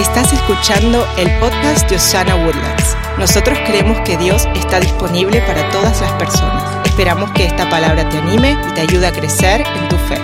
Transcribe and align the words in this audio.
Estás 0.00 0.32
escuchando 0.32 1.06
el 1.18 1.28
podcast 1.40 1.86
de 1.90 1.96
Osana 1.96 2.34
Woodlands. 2.34 2.96
Nosotros 3.18 3.58
creemos 3.66 4.00
que 4.00 4.16
Dios 4.16 4.48
está 4.54 4.80
disponible 4.80 5.42
para 5.42 5.68
todas 5.68 6.00
las 6.00 6.10
personas. 6.12 6.86
Esperamos 6.86 7.30
que 7.32 7.44
esta 7.44 7.68
palabra 7.68 8.08
te 8.08 8.16
anime 8.16 8.56
y 8.66 8.72
te 8.72 8.80
ayude 8.80 9.06
a 9.06 9.12
crecer 9.12 9.60
en 9.60 9.88
tu 9.90 9.96
fe. 9.96 10.16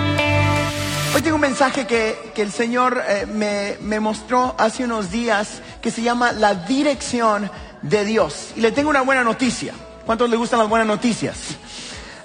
Hoy 1.13 1.21
tengo 1.21 1.35
un 1.35 1.41
mensaje 1.41 1.85
que, 1.85 2.31
que 2.33 2.41
el 2.41 2.51
Señor 2.51 3.03
eh, 3.07 3.27
me, 3.27 3.77
me 3.81 3.99
mostró 3.99 4.55
hace 4.57 4.83
unos 4.83 5.11
días 5.11 5.61
que 5.79 5.91
se 5.91 6.01
llama 6.01 6.31
la 6.31 6.55
dirección 6.55 7.51
de 7.83 8.03
Dios. 8.03 8.53
Y 8.55 8.61
le 8.61 8.71
tengo 8.71 8.89
una 8.89 9.01
buena 9.01 9.23
noticia. 9.23 9.75
¿Cuántos 10.07 10.27
le 10.27 10.37
gustan 10.37 10.57
las 10.57 10.69
buenas 10.69 10.87
noticias? 10.87 11.37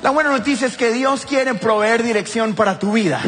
La 0.02 0.08
buena 0.08 0.30
noticia 0.30 0.66
es 0.66 0.78
que 0.78 0.90
Dios 0.90 1.26
quiere 1.26 1.52
proveer 1.52 2.02
dirección 2.02 2.54
para 2.54 2.78
tu 2.78 2.92
vida. 2.92 3.20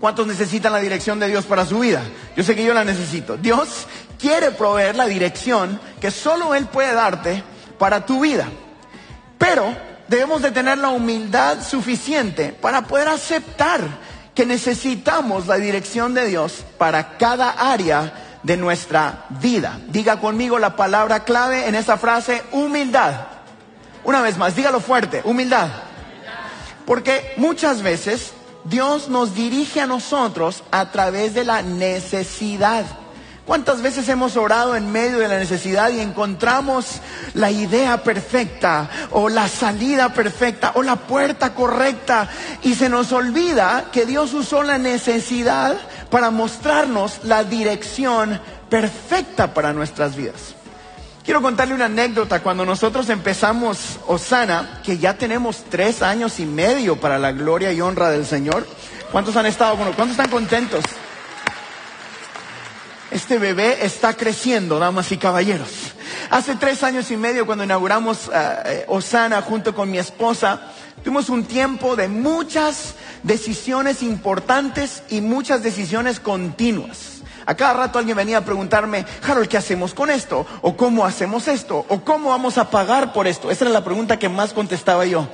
¿Cuántos 0.00 0.26
necesitan 0.26 0.72
la 0.72 0.78
dirección 0.78 1.18
de 1.18 1.28
Dios 1.28 1.44
para 1.44 1.66
su 1.66 1.80
vida? 1.80 2.02
Yo 2.36 2.44
sé 2.44 2.54
que 2.54 2.64
yo 2.64 2.72
la 2.72 2.84
necesito. 2.84 3.36
Dios 3.36 3.86
quiere 4.18 4.52
proveer 4.52 4.94
la 4.94 5.06
dirección 5.06 5.80
que 6.00 6.12
solo 6.12 6.54
Él 6.54 6.66
puede 6.66 6.92
darte 6.92 7.42
para 7.78 8.06
tu 8.06 8.20
vida. 8.20 8.46
Pero 9.38 9.76
debemos 10.06 10.42
de 10.42 10.52
tener 10.52 10.78
la 10.78 10.90
humildad 10.90 11.66
suficiente 11.66 12.52
para 12.52 12.82
poder 12.82 13.08
aceptar 13.08 13.80
que 14.34 14.46
necesitamos 14.46 15.48
la 15.48 15.56
dirección 15.56 16.14
de 16.14 16.26
Dios 16.26 16.64
para 16.78 17.18
cada 17.18 17.50
área 17.50 18.38
de 18.44 18.56
nuestra 18.56 19.26
vida. 19.40 19.80
Diga 19.88 20.20
conmigo 20.20 20.60
la 20.60 20.76
palabra 20.76 21.24
clave 21.24 21.66
en 21.66 21.74
esa 21.74 21.96
frase, 21.96 22.44
humildad. 22.52 23.14
Una 24.04 24.22
vez 24.22 24.38
más, 24.38 24.54
dígalo 24.54 24.78
fuerte, 24.78 25.22
humildad. 25.24 25.68
Porque 26.86 27.34
muchas 27.36 27.82
veces 27.82 28.32
Dios 28.68 29.08
nos 29.08 29.34
dirige 29.34 29.80
a 29.80 29.86
nosotros 29.86 30.62
a 30.70 30.90
través 30.90 31.34
de 31.34 31.44
la 31.44 31.62
necesidad. 31.62 32.84
¿Cuántas 33.46 33.80
veces 33.80 34.06
hemos 34.10 34.36
orado 34.36 34.76
en 34.76 34.92
medio 34.92 35.20
de 35.20 35.28
la 35.28 35.38
necesidad 35.38 35.90
y 35.90 36.00
encontramos 36.00 37.00
la 37.32 37.50
idea 37.50 38.02
perfecta 38.02 38.90
o 39.10 39.30
la 39.30 39.48
salida 39.48 40.12
perfecta 40.12 40.72
o 40.74 40.82
la 40.82 40.96
puerta 40.96 41.54
correcta 41.54 42.28
y 42.62 42.74
se 42.74 42.90
nos 42.90 43.10
olvida 43.12 43.86
que 43.90 44.04
Dios 44.04 44.34
usó 44.34 44.62
la 44.62 44.76
necesidad 44.76 45.78
para 46.10 46.30
mostrarnos 46.30 47.24
la 47.24 47.42
dirección 47.44 48.38
perfecta 48.68 49.54
para 49.54 49.72
nuestras 49.72 50.14
vidas? 50.14 50.57
Quiero 51.28 51.42
contarle 51.42 51.74
una 51.74 51.84
anécdota. 51.84 52.40
Cuando 52.40 52.64
nosotros 52.64 53.10
empezamos 53.10 53.98
Osana, 54.06 54.80
que 54.82 54.96
ya 54.96 55.18
tenemos 55.18 55.62
tres 55.68 56.00
años 56.00 56.40
y 56.40 56.46
medio 56.46 56.96
para 56.96 57.18
la 57.18 57.32
gloria 57.32 57.70
y 57.70 57.82
honra 57.82 58.08
del 58.08 58.24
Señor. 58.24 58.66
¿Cuántos 59.12 59.36
han 59.36 59.44
estado 59.44 59.76
con 59.76 59.92
¿Cuántos 59.92 60.12
están 60.12 60.30
contentos? 60.30 60.82
Este 63.10 63.38
bebé 63.38 63.84
está 63.84 64.14
creciendo, 64.14 64.78
damas 64.78 65.12
y 65.12 65.18
caballeros. 65.18 65.68
Hace 66.30 66.54
tres 66.54 66.82
años 66.82 67.10
y 67.10 67.18
medio, 67.18 67.44
cuando 67.44 67.64
inauguramos 67.64 68.28
uh, 68.28 68.30
Osana 68.86 69.42
junto 69.42 69.74
con 69.74 69.90
mi 69.90 69.98
esposa, 69.98 70.72
tuvimos 71.04 71.28
un 71.28 71.44
tiempo 71.44 71.94
de 71.94 72.08
muchas 72.08 72.94
decisiones 73.22 74.02
importantes 74.02 75.02
y 75.10 75.20
muchas 75.20 75.62
decisiones 75.62 76.20
continuas. 76.20 77.17
A 77.48 77.54
cada 77.54 77.72
rato 77.72 77.98
alguien 77.98 78.14
venía 78.14 78.36
a 78.36 78.44
preguntarme, 78.44 79.06
Harold, 79.26 79.48
¿qué 79.48 79.56
hacemos 79.56 79.94
con 79.94 80.10
esto? 80.10 80.44
¿O 80.60 80.76
cómo 80.76 81.06
hacemos 81.06 81.48
esto? 81.48 81.82
¿O 81.88 82.00
cómo 82.00 82.28
vamos 82.28 82.58
a 82.58 82.68
pagar 82.68 83.14
por 83.14 83.26
esto? 83.26 83.50
Esa 83.50 83.64
era 83.64 83.72
la 83.72 83.82
pregunta 83.82 84.18
que 84.18 84.28
más 84.28 84.52
contestaba 84.52 85.06
yo. 85.06 85.26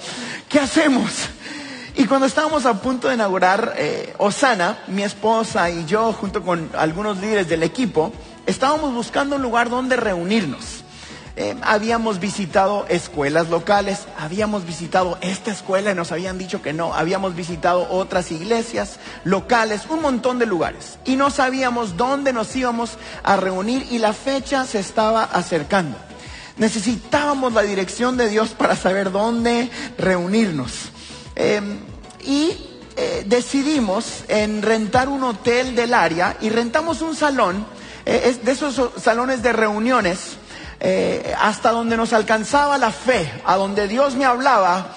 ¿Qué 0.48 0.60
hacemos? 0.60 1.10
Y 1.96 2.04
cuando 2.06 2.28
estábamos 2.28 2.66
a 2.66 2.80
punto 2.80 3.08
de 3.08 3.14
inaugurar 3.14 3.74
eh, 3.76 4.14
Osana, 4.18 4.78
mi 4.86 5.02
esposa 5.02 5.68
y 5.70 5.86
yo, 5.86 6.12
junto 6.12 6.44
con 6.44 6.70
algunos 6.78 7.18
líderes 7.18 7.48
del 7.48 7.64
equipo, 7.64 8.12
estábamos 8.46 8.94
buscando 8.94 9.34
un 9.34 9.42
lugar 9.42 9.68
donde 9.68 9.96
reunirnos. 9.96 10.83
Eh, 11.36 11.56
habíamos 11.62 12.20
visitado 12.20 12.86
escuelas 12.88 13.48
locales, 13.48 14.06
habíamos 14.20 14.64
visitado 14.64 15.18
esta 15.20 15.50
escuela 15.50 15.90
y 15.90 15.94
nos 15.96 16.12
habían 16.12 16.38
dicho 16.38 16.62
que 16.62 16.72
no, 16.72 16.94
habíamos 16.94 17.34
visitado 17.34 17.88
otras 17.90 18.30
iglesias 18.30 19.00
locales, 19.24 19.82
un 19.88 20.00
montón 20.00 20.38
de 20.38 20.46
lugares 20.46 20.98
y 21.04 21.16
no 21.16 21.30
sabíamos 21.30 21.96
dónde 21.96 22.32
nos 22.32 22.54
íbamos 22.54 22.98
a 23.24 23.34
reunir 23.34 23.84
y 23.90 23.98
la 23.98 24.12
fecha 24.12 24.64
se 24.64 24.78
estaba 24.78 25.24
acercando. 25.24 25.96
Necesitábamos 26.56 27.52
la 27.52 27.62
dirección 27.62 28.16
de 28.16 28.28
Dios 28.28 28.50
para 28.50 28.76
saber 28.76 29.10
dónde 29.10 29.70
reunirnos. 29.98 30.70
Eh, 31.34 31.60
y 32.24 32.56
eh, 32.96 33.24
decidimos 33.26 34.22
en 34.28 34.62
rentar 34.62 35.08
un 35.08 35.24
hotel 35.24 35.74
del 35.74 35.94
área 35.94 36.36
y 36.40 36.48
rentamos 36.48 37.02
un 37.02 37.16
salón, 37.16 37.66
eh, 38.06 38.38
de 38.40 38.52
esos 38.52 38.92
salones 39.02 39.42
de 39.42 39.52
reuniones 39.52 40.36
eh, 40.80 41.34
hasta 41.40 41.70
donde 41.70 41.96
nos 41.96 42.12
alcanzaba 42.12 42.78
la 42.78 42.90
fe, 42.90 43.30
a 43.44 43.56
donde 43.56 43.88
Dios 43.88 44.16
me 44.16 44.24
hablaba 44.24 44.88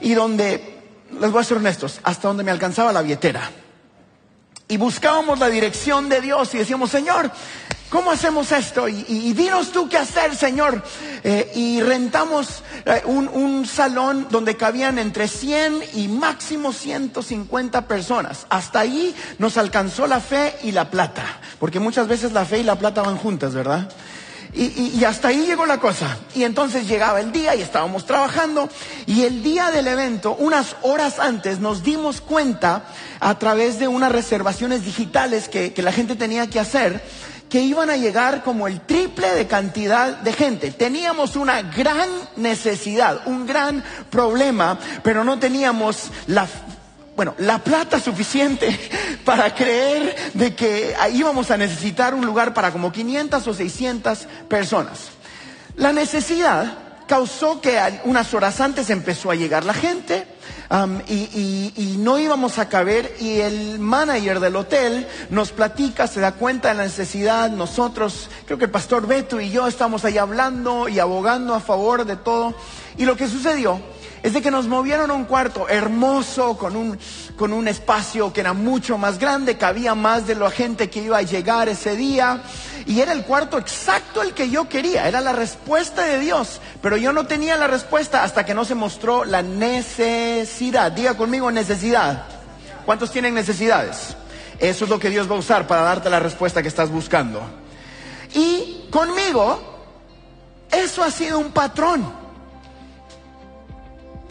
y 0.00 0.14
donde, 0.14 0.80
les 1.20 1.30
voy 1.30 1.40
a 1.40 1.44
ser 1.44 1.58
honestos, 1.58 2.00
hasta 2.02 2.28
donde 2.28 2.44
me 2.44 2.50
alcanzaba 2.50 2.92
la 2.92 3.02
billetera. 3.02 3.50
Y 4.68 4.76
buscábamos 4.76 5.38
la 5.38 5.48
dirección 5.48 6.08
de 6.08 6.20
Dios 6.20 6.54
y 6.54 6.58
decíamos, 6.58 6.90
Señor, 6.90 7.30
¿cómo 7.90 8.10
hacemos 8.10 8.50
esto? 8.52 8.88
Y, 8.88 9.32
dinos 9.34 9.70
tú 9.70 9.88
qué 9.88 9.98
hacer, 9.98 10.34
Señor. 10.34 10.82
Eh, 11.22 11.52
y 11.54 11.82
rentamos 11.82 12.62
eh, 12.86 13.02
un, 13.04 13.28
un, 13.28 13.66
salón 13.66 14.28
donde 14.30 14.56
cabían 14.56 14.98
entre 14.98 15.28
100 15.28 15.82
y 15.94 16.08
máximo 16.08 16.72
150 16.72 17.86
personas. 17.86 18.46
Hasta 18.48 18.80
ahí 18.80 19.14
nos 19.38 19.58
alcanzó 19.58 20.06
la 20.06 20.20
fe 20.20 20.56
y 20.62 20.72
la 20.72 20.90
plata, 20.90 21.40
porque 21.58 21.78
muchas 21.78 22.08
veces 22.08 22.32
la 22.32 22.46
fe 22.46 22.60
y 22.60 22.64
la 22.64 22.76
plata 22.76 23.02
van 23.02 23.18
juntas, 23.18 23.52
¿verdad? 23.52 23.90
Y, 24.54 25.02
hasta 25.04 25.28
ahí 25.28 25.46
llegó 25.46 25.64
la 25.64 25.78
cosa. 25.78 26.18
Y 26.34 26.44
entonces 26.44 26.86
llegaba 26.86 27.20
el 27.20 27.32
día 27.32 27.54
y 27.54 27.62
estábamos 27.62 28.04
trabajando. 28.04 28.68
Y 29.06 29.22
el 29.22 29.42
día 29.42 29.70
del 29.70 29.88
evento, 29.88 30.36
unas 30.38 30.76
horas 30.82 31.18
antes, 31.18 31.58
nos 31.58 31.82
dimos 31.82 32.20
cuenta 32.20 32.84
a 33.20 33.38
través 33.38 33.78
de 33.78 33.88
unas 33.88 34.12
reservaciones 34.12 34.84
digitales 34.84 35.48
que, 35.48 35.72
que 35.72 35.82
la 35.82 35.92
gente 35.92 36.16
tenía 36.16 36.48
que 36.50 36.60
hacer 36.60 37.02
que 37.48 37.60
iban 37.60 37.90
a 37.90 37.98
llegar 37.98 38.42
como 38.42 38.66
el 38.66 38.80
triple 38.80 39.30
de 39.34 39.46
cantidad 39.46 40.16
de 40.16 40.32
gente. 40.32 40.70
Teníamos 40.70 41.36
una 41.36 41.60
gran 41.60 42.08
necesidad, 42.36 43.20
un 43.26 43.46
gran 43.46 43.84
problema, 44.08 44.78
pero 45.02 45.22
no 45.22 45.38
teníamos 45.38 46.10
la 46.28 46.48
bueno, 47.24 47.36
la 47.38 47.62
plata 47.62 48.00
suficiente 48.00 48.76
para 49.24 49.54
creer 49.54 50.32
de 50.34 50.56
que 50.56 50.92
íbamos 51.12 51.52
a 51.52 51.56
necesitar 51.56 52.14
un 52.14 52.26
lugar 52.26 52.52
para 52.52 52.72
como 52.72 52.90
500 52.90 53.46
o 53.46 53.54
600 53.54 54.26
personas. 54.48 55.10
La 55.76 55.92
necesidad 55.92 56.78
causó 57.06 57.60
que 57.60 57.78
unas 58.06 58.34
horas 58.34 58.60
antes 58.60 58.90
empezó 58.90 59.30
a 59.30 59.36
llegar 59.36 59.64
la 59.64 59.74
gente 59.74 60.26
y, 61.06 61.14
y, 61.14 61.72
y, 61.76 61.96
no 61.98 62.18
íbamos 62.18 62.58
a 62.58 62.68
caber 62.68 63.14
y 63.20 63.38
el 63.38 63.78
manager 63.78 64.40
del 64.40 64.56
hotel 64.56 65.06
nos 65.30 65.52
platica, 65.52 66.08
se 66.08 66.18
da 66.18 66.32
cuenta 66.32 66.70
de 66.70 66.74
la 66.74 66.82
necesidad, 66.82 67.50
nosotros, 67.50 68.30
creo 68.46 68.58
que 68.58 68.64
el 68.64 68.70
pastor 68.72 69.06
Beto 69.06 69.40
y 69.40 69.50
yo 69.50 69.68
estamos 69.68 70.04
ahí 70.04 70.18
hablando 70.18 70.88
y 70.88 70.98
abogando 70.98 71.54
a 71.54 71.60
favor 71.60 72.04
de 72.04 72.16
todo 72.16 72.52
y 72.98 73.04
lo 73.04 73.16
que 73.16 73.28
sucedió 73.28 73.91
es 74.22 74.32
de 74.34 74.42
que 74.42 74.52
nos 74.52 74.68
movieron 74.68 75.10
a 75.10 75.14
un 75.14 75.24
cuarto 75.24 75.68
hermoso, 75.68 76.56
con 76.56 76.76
un, 76.76 76.98
con 77.36 77.52
un 77.52 77.66
espacio 77.66 78.32
que 78.32 78.40
era 78.40 78.52
mucho 78.52 78.96
más 78.96 79.18
grande, 79.18 79.58
cabía 79.58 79.96
más 79.96 80.28
de 80.28 80.36
la 80.36 80.50
gente 80.50 80.88
que 80.88 81.02
iba 81.02 81.18
a 81.18 81.22
llegar 81.22 81.68
ese 81.68 81.96
día. 81.96 82.40
Y 82.86 83.00
era 83.00 83.12
el 83.12 83.24
cuarto 83.24 83.58
exacto 83.58 84.22
el 84.22 84.32
que 84.32 84.48
yo 84.48 84.68
quería, 84.68 85.08
era 85.08 85.20
la 85.20 85.32
respuesta 85.32 86.02
de 86.02 86.20
Dios. 86.20 86.60
Pero 86.80 86.96
yo 86.96 87.12
no 87.12 87.26
tenía 87.26 87.56
la 87.56 87.66
respuesta 87.66 88.22
hasta 88.22 88.44
que 88.44 88.54
no 88.54 88.64
se 88.64 88.76
mostró 88.76 89.24
la 89.24 89.42
necesidad. 89.42 90.92
Diga 90.92 91.16
conmigo 91.16 91.50
necesidad. 91.50 92.24
¿Cuántos 92.86 93.10
tienen 93.10 93.34
necesidades? 93.34 94.16
Eso 94.60 94.84
es 94.84 94.90
lo 94.90 95.00
que 95.00 95.10
Dios 95.10 95.28
va 95.28 95.34
a 95.34 95.38
usar 95.40 95.66
para 95.66 95.82
darte 95.82 96.08
la 96.10 96.20
respuesta 96.20 96.62
que 96.62 96.68
estás 96.68 96.90
buscando. 96.90 97.42
Y 98.34 98.86
conmigo, 98.90 99.60
eso 100.70 101.02
ha 101.02 101.10
sido 101.10 101.40
un 101.40 101.50
patrón. 101.50 102.21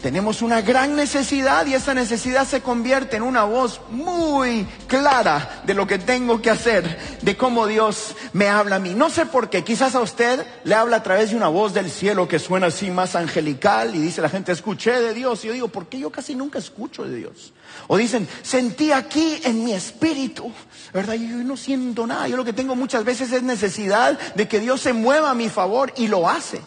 Tenemos 0.02 0.42
una 0.42 0.62
gran 0.62 0.96
necesidad 0.96 1.64
y 1.64 1.74
esa 1.74 1.94
necesidad 1.94 2.44
se 2.44 2.60
convierte 2.60 3.16
en 3.16 3.22
una 3.22 3.44
voz 3.44 3.80
muy 3.88 4.66
clara 4.88 5.62
de 5.64 5.74
lo 5.74 5.86
que 5.86 6.00
tengo 6.00 6.42
que 6.42 6.50
hacer, 6.50 6.98
de 7.22 7.36
cómo 7.36 7.68
Dios 7.68 8.16
me 8.32 8.48
habla 8.48 8.76
a 8.76 8.78
mí. 8.80 8.94
No 8.94 9.10
sé 9.10 9.26
por 9.26 9.48
qué, 9.48 9.62
quizás 9.62 9.94
a 9.94 10.00
usted 10.00 10.44
le 10.64 10.74
habla 10.74 10.96
a 10.96 11.02
través 11.04 11.30
de 11.30 11.36
una 11.36 11.46
voz 11.46 11.72
del 11.72 11.88
cielo 11.88 12.26
que 12.26 12.40
suena 12.40 12.66
así 12.66 12.90
más 12.90 13.14
angelical 13.14 13.94
y 13.94 14.00
dice 14.00 14.20
la 14.20 14.28
gente, 14.28 14.50
escuché 14.50 14.90
de 14.90 15.14
Dios. 15.14 15.44
Y 15.44 15.46
yo 15.46 15.52
digo, 15.52 15.68
¿por 15.68 15.86
qué 15.86 16.00
yo 16.00 16.10
casi 16.10 16.34
nunca 16.34 16.58
escucho 16.58 17.04
de 17.04 17.14
Dios? 17.14 17.52
O 17.86 17.96
dicen, 17.96 18.26
sentí 18.42 18.90
aquí 18.90 19.40
en 19.44 19.64
mi 19.64 19.72
espíritu, 19.72 20.50
¿verdad? 20.92 21.14
Yo 21.14 21.36
no 21.44 21.56
siento 21.56 22.08
nada. 22.08 22.26
Yo 22.26 22.36
lo 22.36 22.44
que 22.44 22.52
tengo 22.52 22.74
muchas 22.74 23.04
veces 23.04 23.30
es 23.30 23.44
necesidad 23.44 24.18
de 24.34 24.48
que 24.48 24.58
Dios 24.58 24.80
se 24.80 24.94
mueva 24.94 25.30
a 25.30 25.34
mi 25.34 25.48
favor 25.48 25.92
y 25.96 26.08
lo 26.08 26.28
hace. 26.28 26.60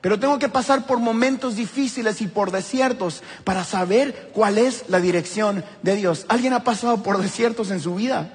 Pero 0.00 0.18
tengo 0.18 0.38
que 0.38 0.48
pasar 0.48 0.86
por 0.86 0.98
momentos 0.98 1.56
difíciles 1.56 2.20
y 2.20 2.28
por 2.28 2.52
desiertos 2.52 3.22
para 3.44 3.64
saber 3.64 4.30
cuál 4.32 4.58
es 4.58 4.84
la 4.88 5.00
dirección 5.00 5.64
de 5.82 5.96
Dios. 5.96 6.24
¿Alguien 6.28 6.52
ha 6.52 6.62
pasado 6.62 7.02
por 7.02 7.20
desiertos 7.20 7.70
en 7.70 7.80
su 7.80 7.96
vida? 7.96 8.32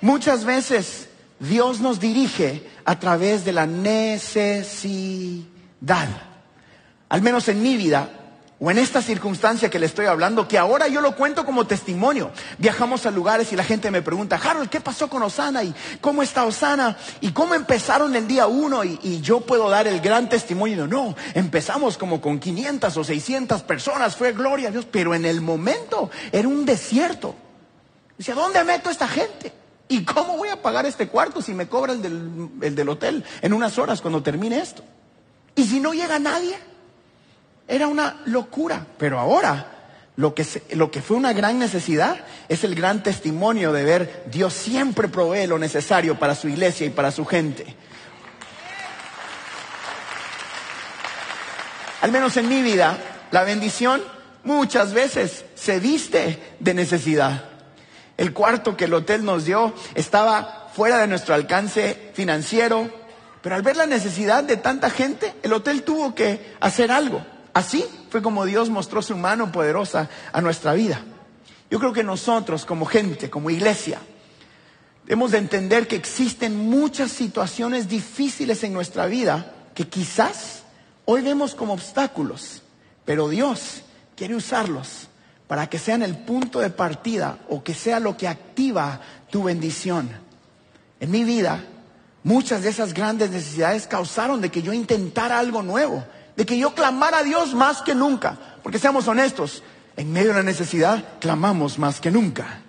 Muchas 0.00 0.44
veces 0.44 1.08
Dios 1.38 1.80
nos 1.80 2.00
dirige 2.00 2.68
a 2.84 2.98
través 2.98 3.44
de 3.44 3.52
la 3.52 3.66
necesidad. 3.66 5.46
Al 7.08 7.22
menos 7.22 7.48
en 7.48 7.62
mi 7.62 7.76
vida, 7.76 8.19
o 8.62 8.70
en 8.70 8.76
esta 8.76 9.00
circunstancia 9.00 9.70
que 9.70 9.78
le 9.78 9.86
estoy 9.86 10.04
hablando, 10.04 10.46
que 10.46 10.58
ahora 10.58 10.86
yo 10.86 11.00
lo 11.00 11.16
cuento 11.16 11.46
como 11.46 11.66
testimonio. 11.66 12.30
Viajamos 12.58 13.06
a 13.06 13.10
lugares 13.10 13.50
y 13.52 13.56
la 13.56 13.64
gente 13.64 13.90
me 13.90 14.02
pregunta, 14.02 14.36
Harold, 14.36 14.68
¿qué 14.68 14.82
pasó 14.82 15.08
con 15.08 15.22
Osana? 15.22 15.64
¿Y 15.64 15.74
cómo 16.02 16.22
está 16.22 16.44
Osana? 16.44 16.98
¿Y 17.22 17.32
cómo 17.32 17.54
empezaron 17.54 18.14
el 18.14 18.28
día 18.28 18.46
uno? 18.46 18.84
Y, 18.84 19.20
yo 19.22 19.40
puedo 19.40 19.70
dar 19.70 19.86
el 19.86 20.00
gran 20.00 20.28
testimonio. 20.28 20.86
No, 20.86 21.16
empezamos 21.32 21.96
como 21.96 22.20
con 22.20 22.38
500 22.38 22.96
o 22.96 23.04
600 23.04 23.62
personas, 23.62 24.14
fue 24.14 24.32
gloria 24.32 24.68
a 24.68 24.72
Dios, 24.72 24.86
pero 24.90 25.14
en 25.14 25.24
el 25.24 25.40
momento 25.40 26.10
era 26.30 26.46
un 26.46 26.66
desierto. 26.66 27.34
Dice, 28.18 28.34
¿dónde 28.34 28.62
meto 28.64 28.90
a 28.90 28.92
esta 28.92 29.08
gente? 29.08 29.52
¿Y 29.88 30.04
cómo 30.04 30.36
voy 30.36 30.50
a 30.50 30.60
pagar 30.60 30.84
este 30.84 31.08
cuarto 31.08 31.40
si 31.40 31.54
me 31.54 31.66
cobra 31.66 31.94
el 31.94 32.02
del, 32.02 32.50
el 32.60 32.74
del 32.74 32.88
hotel 32.90 33.24
en 33.40 33.54
unas 33.54 33.78
horas 33.78 34.02
cuando 34.02 34.22
termine 34.22 34.60
esto? 34.60 34.84
¿Y 35.54 35.64
si 35.64 35.80
no 35.80 35.94
llega 35.94 36.18
nadie? 36.18 36.69
Era 37.70 37.86
una 37.86 38.16
locura. 38.26 38.84
Pero 38.98 39.20
ahora, 39.20 39.64
lo 40.16 40.34
que, 40.34 40.44
lo 40.72 40.90
que 40.90 41.00
fue 41.00 41.16
una 41.16 41.32
gran 41.32 41.60
necesidad 41.60 42.16
es 42.48 42.64
el 42.64 42.74
gran 42.74 43.02
testimonio 43.04 43.72
de 43.72 43.84
ver 43.84 44.24
Dios 44.28 44.52
siempre 44.52 45.06
provee 45.06 45.46
lo 45.46 45.56
necesario 45.56 46.18
para 46.18 46.34
su 46.34 46.48
iglesia 46.48 46.88
y 46.88 46.90
para 46.90 47.12
su 47.12 47.24
gente. 47.24 47.76
Al 52.00 52.10
menos 52.10 52.36
en 52.36 52.48
mi 52.48 52.60
vida, 52.60 52.98
la 53.30 53.44
bendición 53.44 54.02
muchas 54.42 54.92
veces 54.92 55.44
se 55.54 55.78
viste 55.78 56.56
de 56.58 56.74
necesidad. 56.74 57.44
El 58.16 58.32
cuarto 58.32 58.76
que 58.76 58.86
el 58.86 58.94
hotel 58.94 59.24
nos 59.24 59.44
dio 59.44 59.72
estaba 59.94 60.70
fuera 60.74 60.98
de 60.98 61.06
nuestro 61.06 61.36
alcance 61.36 62.10
financiero, 62.14 62.90
pero 63.42 63.54
al 63.54 63.62
ver 63.62 63.76
la 63.76 63.86
necesidad 63.86 64.42
de 64.42 64.56
tanta 64.56 64.90
gente, 64.90 65.34
el 65.44 65.52
hotel 65.52 65.84
tuvo 65.84 66.16
que 66.16 66.56
hacer 66.58 66.90
algo. 66.90 67.24
Así 67.52 67.84
fue 68.10 68.22
como 68.22 68.44
Dios 68.44 68.70
mostró 68.70 69.02
su 69.02 69.16
mano 69.16 69.50
poderosa 69.50 70.08
a 70.32 70.40
nuestra 70.40 70.74
vida. 70.74 71.02
Yo 71.70 71.78
creo 71.78 71.92
que 71.92 72.04
nosotros 72.04 72.64
como 72.64 72.86
gente, 72.86 73.30
como 73.30 73.50
iglesia, 73.50 74.00
debemos 75.04 75.32
de 75.32 75.38
entender 75.38 75.88
que 75.88 75.96
existen 75.96 76.68
muchas 76.68 77.10
situaciones 77.10 77.88
difíciles 77.88 78.62
en 78.64 78.72
nuestra 78.72 79.06
vida 79.06 79.52
que 79.74 79.88
quizás 79.88 80.62
hoy 81.04 81.22
vemos 81.22 81.54
como 81.54 81.72
obstáculos, 81.72 82.62
pero 83.04 83.28
Dios 83.28 83.82
quiere 84.16 84.34
usarlos 84.34 85.08
para 85.46 85.68
que 85.68 85.78
sean 85.78 86.02
el 86.02 86.16
punto 86.16 86.60
de 86.60 86.70
partida 86.70 87.38
o 87.48 87.64
que 87.64 87.74
sea 87.74 87.98
lo 87.98 88.16
que 88.16 88.28
activa 88.28 89.00
tu 89.30 89.44
bendición. 89.44 90.08
En 91.00 91.10
mi 91.10 91.24
vida, 91.24 91.64
muchas 92.22 92.62
de 92.62 92.68
esas 92.68 92.94
grandes 92.94 93.30
necesidades 93.30 93.86
causaron 93.86 94.40
de 94.40 94.50
que 94.50 94.62
yo 94.62 94.72
intentara 94.72 95.38
algo 95.38 95.62
nuevo 95.62 96.04
de 96.36 96.46
que 96.46 96.58
yo 96.58 96.74
clamara 96.74 97.18
a 97.18 97.22
Dios 97.22 97.54
más 97.54 97.82
que 97.82 97.94
nunca. 97.94 98.38
Porque 98.62 98.78
seamos 98.78 99.08
honestos, 99.08 99.62
en 99.96 100.12
medio 100.12 100.28
de 100.28 100.34
la 100.34 100.42
necesidad 100.42 101.18
clamamos 101.20 101.78
más 101.78 102.00
que 102.00 102.10
nunca. 102.10 102.62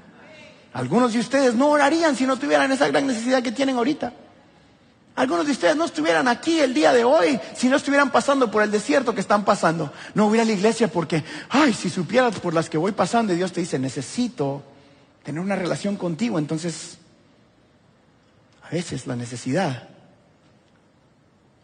Algunos 0.73 1.13
de 1.13 1.19
ustedes 1.19 1.53
no 1.53 1.69
orarían 1.69 2.15
si 2.15 2.25
no 2.25 2.37
tuvieran 2.37 2.71
esa 2.71 2.87
gran 2.87 3.07
necesidad 3.07 3.43
que 3.43 3.51
tienen 3.51 3.75
ahorita. 3.75 4.13
Algunos 5.15 5.45
de 5.45 5.51
ustedes 5.51 5.75
no 5.75 5.85
estuvieran 5.85 6.27
aquí 6.27 6.59
el 6.59 6.73
día 6.73 6.93
de 6.93 7.03
hoy 7.03 7.39
si 7.55 7.67
no 7.67 7.75
estuvieran 7.75 8.11
pasando 8.11 8.49
por 8.49 8.63
el 8.63 8.71
desierto 8.71 9.13
que 9.13 9.21
están 9.21 9.43
pasando. 9.43 9.91
No 10.15 10.27
hubiera 10.27 10.45
la 10.45 10.53
iglesia 10.53 10.87
porque, 10.87 11.23
ay, 11.49 11.73
si 11.73 11.89
supieras 11.89 12.39
por 12.39 12.53
las 12.53 12.69
que 12.69 12.77
voy 12.77 12.93
pasando 12.93 13.33
y 13.33 13.35
Dios 13.35 13.51
te 13.51 13.59
dice, 13.59 13.77
necesito 13.77 14.63
tener 15.23 15.41
una 15.41 15.55
relación 15.55 15.97
contigo. 15.97 16.39
Entonces, 16.39 16.97
a 18.63 18.69
veces 18.69 19.05
la 19.05 19.17
necesidad 19.17 19.89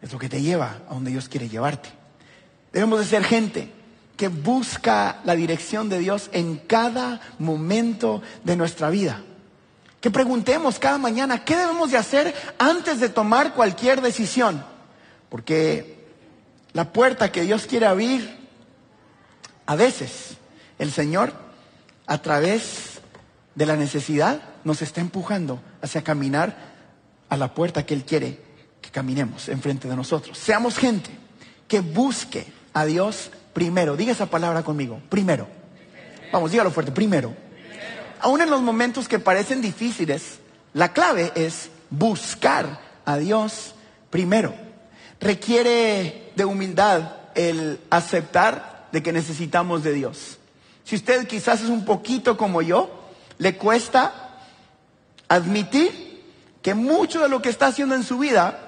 es 0.00 0.12
lo 0.12 0.18
que 0.18 0.28
te 0.28 0.40
lleva 0.40 0.78
a 0.88 0.94
donde 0.94 1.10
Dios 1.10 1.28
quiere 1.28 1.48
llevarte. 1.48 1.88
Debemos 2.72 3.00
de 3.00 3.06
ser 3.06 3.24
gente 3.24 3.72
que 4.16 4.28
busca 4.28 5.20
la 5.24 5.34
dirección 5.34 5.88
de 5.88 5.98
Dios 5.98 6.28
en 6.32 6.56
cada 6.56 7.20
momento 7.38 8.22
de 8.44 8.56
nuestra 8.56 8.90
vida. 8.90 9.22
Que 10.00 10.10
preguntemos 10.10 10.78
cada 10.78 10.98
mañana 10.98 11.44
qué 11.44 11.56
debemos 11.56 11.90
de 11.90 11.98
hacer 11.98 12.34
antes 12.58 13.00
de 13.00 13.08
tomar 13.08 13.54
cualquier 13.54 14.00
decisión. 14.00 14.64
Porque 15.28 16.06
la 16.72 16.92
puerta 16.92 17.32
que 17.32 17.42
Dios 17.42 17.66
quiere 17.66 17.86
abrir, 17.86 18.38
a 19.66 19.76
veces 19.76 20.36
el 20.78 20.92
Señor, 20.92 21.32
a 22.06 22.18
través 22.18 23.00
de 23.54 23.66
la 23.66 23.76
necesidad, 23.76 24.40
nos 24.64 24.82
está 24.82 25.00
empujando 25.00 25.60
hacia 25.82 26.02
caminar 26.02 26.56
a 27.28 27.36
la 27.36 27.54
puerta 27.54 27.84
que 27.84 27.94
Él 27.94 28.04
quiere 28.04 28.47
caminemos 28.90 29.48
enfrente 29.48 29.88
de 29.88 29.96
nosotros. 29.96 30.38
Seamos 30.38 30.76
gente 30.76 31.10
que 31.66 31.80
busque 31.80 32.46
a 32.72 32.84
Dios 32.84 33.30
primero. 33.52 33.96
Diga 33.96 34.12
esa 34.12 34.26
palabra 34.26 34.62
conmigo, 34.62 35.00
primero. 35.08 35.46
Vamos, 36.32 36.50
dígalo 36.50 36.70
fuerte, 36.70 36.92
primero. 36.92 37.34
Aún 38.20 38.40
en 38.40 38.50
los 38.50 38.60
momentos 38.62 39.08
que 39.08 39.18
parecen 39.18 39.60
difíciles, 39.60 40.38
la 40.74 40.92
clave 40.92 41.32
es 41.34 41.70
buscar 41.90 42.80
a 43.04 43.16
Dios 43.16 43.74
primero. 44.10 44.54
Requiere 45.20 46.32
de 46.36 46.44
humildad 46.44 47.12
el 47.34 47.80
aceptar 47.90 48.88
de 48.92 49.02
que 49.02 49.12
necesitamos 49.12 49.82
de 49.82 49.92
Dios. 49.92 50.38
Si 50.84 50.96
usted 50.96 51.26
quizás 51.26 51.62
es 51.62 51.68
un 51.68 51.84
poquito 51.84 52.36
como 52.36 52.62
yo, 52.62 52.90
le 53.38 53.56
cuesta 53.56 54.38
admitir 55.28 56.22
que 56.62 56.74
mucho 56.74 57.20
de 57.20 57.28
lo 57.28 57.42
que 57.42 57.50
está 57.50 57.66
haciendo 57.66 57.94
en 57.94 58.02
su 58.02 58.18
vida 58.18 58.67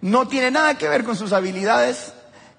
no 0.00 0.28
tiene 0.28 0.50
nada 0.50 0.76
que 0.78 0.88
ver 0.88 1.04
con 1.04 1.16
sus 1.16 1.32
habilidades 1.32 2.12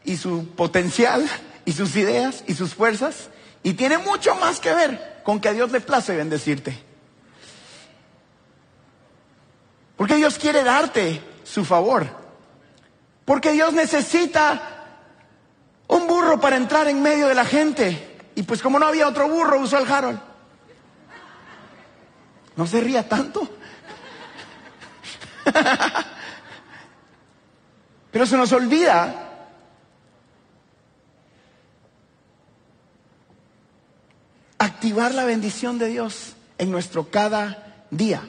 y 0.03 0.17
su 0.17 0.47
potencial 0.55 1.29
y 1.65 1.73
sus 1.73 1.95
ideas 1.95 2.43
y 2.47 2.55
sus 2.55 2.73
fuerzas 2.73 3.29
y 3.63 3.73
tiene 3.73 3.97
mucho 3.97 4.35
más 4.35 4.59
que 4.59 4.73
ver 4.73 5.21
con 5.23 5.39
que 5.39 5.49
a 5.49 5.53
Dios 5.53 5.71
le 5.71 5.81
place 5.81 6.15
bendecirte. 6.15 6.77
Porque 9.97 10.15
Dios 10.15 10.37
quiere 10.37 10.63
darte 10.63 11.21
su 11.43 11.65
favor. 11.65 12.07
Porque 13.25 13.51
Dios 13.51 13.73
necesita 13.73 14.85
un 15.87 16.07
burro 16.07 16.39
para 16.39 16.55
entrar 16.55 16.87
en 16.87 17.01
medio 17.01 17.27
de 17.27 17.35
la 17.35 17.43
gente. 17.43 18.17
Y 18.35 18.43
pues 18.43 18.61
como 18.61 18.79
no 18.79 18.85
había 18.85 19.07
otro 19.07 19.27
burro, 19.27 19.59
usó 19.59 19.79
el 19.79 19.91
Harold. 19.91 20.21
No 22.55 22.65
se 22.67 22.79
ría 22.79 23.09
tanto. 23.09 23.49
Pero 28.17 28.25
se 28.25 28.35
nos 28.35 28.51
olvida 28.51 29.45
activar 34.57 35.13
la 35.13 35.23
bendición 35.23 35.77
de 35.77 35.89
Dios 35.89 36.33
en 36.57 36.71
nuestro 36.71 37.11
cada 37.11 37.85
día. 37.91 38.23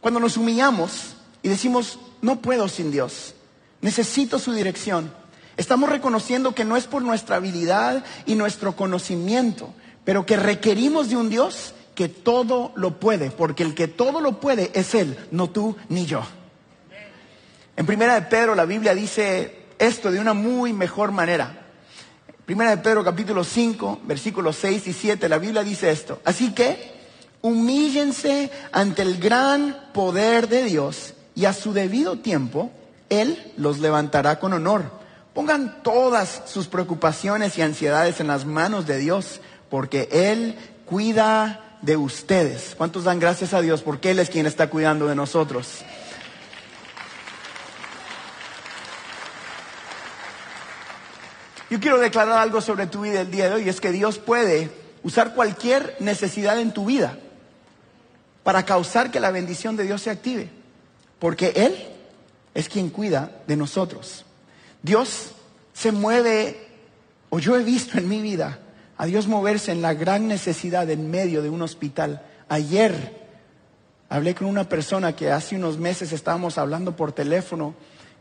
Cuando 0.00 0.20
nos 0.20 0.38
humillamos 0.38 1.16
y 1.42 1.50
decimos, 1.50 1.98
no 2.22 2.40
puedo 2.40 2.66
sin 2.66 2.90
Dios, 2.90 3.34
necesito 3.82 4.38
su 4.38 4.54
dirección, 4.54 5.12
estamos 5.58 5.90
reconociendo 5.90 6.54
que 6.54 6.64
no 6.64 6.78
es 6.78 6.86
por 6.86 7.02
nuestra 7.02 7.36
habilidad 7.36 8.06
y 8.24 8.36
nuestro 8.36 8.74
conocimiento, 8.74 9.74
pero 10.06 10.24
que 10.24 10.38
requerimos 10.38 11.10
de 11.10 11.16
un 11.18 11.28
Dios 11.28 11.74
que 11.94 12.08
todo 12.08 12.72
lo 12.74 12.98
puede, 12.98 13.30
porque 13.30 13.64
el 13.64 13.74
que 13.74 13.86
todo 13.86 14.22
lo 14.22 14.40
puede 14.40 14.70
es 14.72 14.94
Él, 14.94 15.18
no 15.30 15.50
tú 15.50 15.76
ni 15.90 16.06
yo. 16.06 16.22
En 17.76 17.84
primera 17.84 18.14
de 18.14 18.22
Pedro 18.22 18.54
la 18.54 18.64
Biblia 18.64 18.94
dice 18.94 19.66
esto 19.78 20.10
de 20.10 20.18
una 20.18 20.32
muy 20.32 20.72
mejor 20.72 21.12
manera. 21.12 21.66
Primera 22.46 22.70
de 22.70 22.78
Pedro 22.78 23.04
capítulo 23.04 23.44
5, 23.44 24.00
versículos 24.04 24.56
6 24.56 24.86
y 24.86 24.92
7, 24.94 25.28
la 25.28 25.36
Biblia 25.36 25.62
dice 25.62 25.90
esto. 25.90 26.20
Así 26.24 26.54
que 26.54 26.94
humíllense 27.42 28.50
ante 28.72 29.02
el 29.02 29.18
gran 29.18 29.90
poder 29.92 30.48
de 30.48 30.64
Dios 30.64 31.12
y 31.34 31.44
a 31.44 31.52
su 31.52 31.74
debido 31.74 32.16
tiempo 32.16 32.70
Él 33.10 33.52
los 33.58 33.78
levantará 33.80 34.40
con 34.40 34.54
honor. 34.54 34.84
Pongan 35.34 35.82
todas 35.82 36.44
sus 36.46 36.68
preocupaciones 36.68 37.58
y 37.58 37.62
ansiedades 37.62 38.20
en 38.20 38.28
las 38.28 38.46
manos 38.46 38.86
de 38.86 38.96
Dios, 38.96 39.42
porque 39.68 40.08
Él 40.10 40.56
cuida 40.86 41.78
de 41.82 41.98
ustedes. 41.98 42.74
¿Cuántos 42.74 43.04
dan 43.04 43.20
gracias 43.20 43.52
a 43.52 43.60
Dios? 43.60 43.82
Porque 43.82 44.12
Él 44.12 44.18
es 44.18 44.30
quien 44.30 44.46
está 44.46 44.70
cuidando 44.70 45.06
de 45.08 45.14
nosotros. 45.14 45.84
Yo 51.70 51.80
quiero 51.80 51.98
declarar 51.98 52.38
algo 52.38 52.60
sobre 52.60 52.86
tu 52.86 53.02
vida 53.02 53.22
el 53.22 53.30
día 53.30 53.48
de 53.48 53.56
hoy, 53.56 53.68
es 53.68 53.80
que 53.80 53.92
Dios 53.92 54.18
puede 54.18 54.70
usar 55.02 55.34
cualquier 55.34 55.96
necesidad 56.00 56.60
en 56.60 56.72
tu 56.72 56.84
vida 56.86 57.18
para 58.42 58.64
causar 58.64 59.10
que 59.10 59.20
la 59.20 59.30
bendición 59.30 59.76
de 59.76 59.84
Dios 59.84 60.02
se 60.02 60.10
active, 60.10 60.48
porque 61.18 61.52
Él 61.56 61.76
es 62.54 62.68
quien 62.68 62.90
cuida 62.90 63.30
de 63.46 63.56
nosotros. 63.56 64.24
Dios 64.82 65.32
se 65.72 65.90
mueve, 65.90 66.68
o 67.30 67.38
yo 67.38 67.56
he 67.56 67.64
visto 67.64 67.98
en 67.98 68.08
mi 68.08 68.20
vida 68.20 68.60
a 68.96 69.06
Dios 69.06 69.26
moverse 69.26 69.72
en 69.72 69.82
la 69.82 69.94
gran 69.94 70.28
necesidad 70.28 70.88
en 70.88 71.10
medio 71.10 71.42
de 71.42 71.50
un 71.50 71.62
hospital. 71.62 72.22
Ayer 72.48 73.26
Hablé 74.08 74.34
con 74.34 74.46
una 74.46 74.68
persona 74.68 75.16
que 75.16 75.32
hace 75.32 75.56
unos 75.56 75.78
meses 75.78 76.12
estábamos 76.12 76.58
hablando 76.58 76.94
por 76.94 77.12
teléfono, 77.12 77.74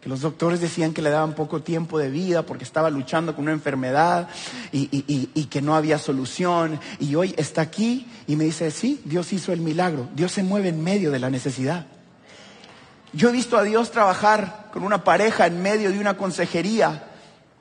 los 0.09 0.21
doctores 0.21 0.61
decían 0.61 0.93
que 0.93 1.01
le 1.01 1.09
daban 1.09 1.33
poco 1.33 1.61
tiempo 1.61 1.97
de 1.97 2.09
vida 2.09 2.43
porque 2.43 2.63
estaba 2.63 2.89
luchando 2.89 3.35
con 3.35 3.45
una 3.45 3.53
enfermedad 3.53 4.29
y, 4.71 4.87
y, 4.91 5.45
que 5.45 5.61
no 5.61 5.75
había 5.75 5.97
solución. 5.97 6.79
Y 6.99 7.15
hoy 7.15 7.33
está 7.37 7.61
aquí 7.61 8.07
y 8.27 8.35
me 8.35 8.43
dice, 8.43 8.69
sí, 8.71 9.01
Dios 9.05 9.33
hizo 9.33 9.51
el 9.51 9.61
milagro, 9.61 10.07
Dios 10.15 10.31
se 10.31 10.43
mueve 10.43 10.69
en 10.69 10.83
medio 10.83 11.11
de 11.11 11.19
la 11.19 11.29
necesidad. 11.29 11.87
Yo 13.13 13.29
he 13.29 13.31
visto 13.31 13.57
a 13.57 13.63
Dios 13.63 13.91
trabajar 13.91 14.69
con 14.71 14.83
una 14.83 15.03
pareja 15.03 15.47
en 15.47 15.61
medio 15.61 15.91
de 15.91 15.99
una 15.99 16.17
consejería 16.17 17.14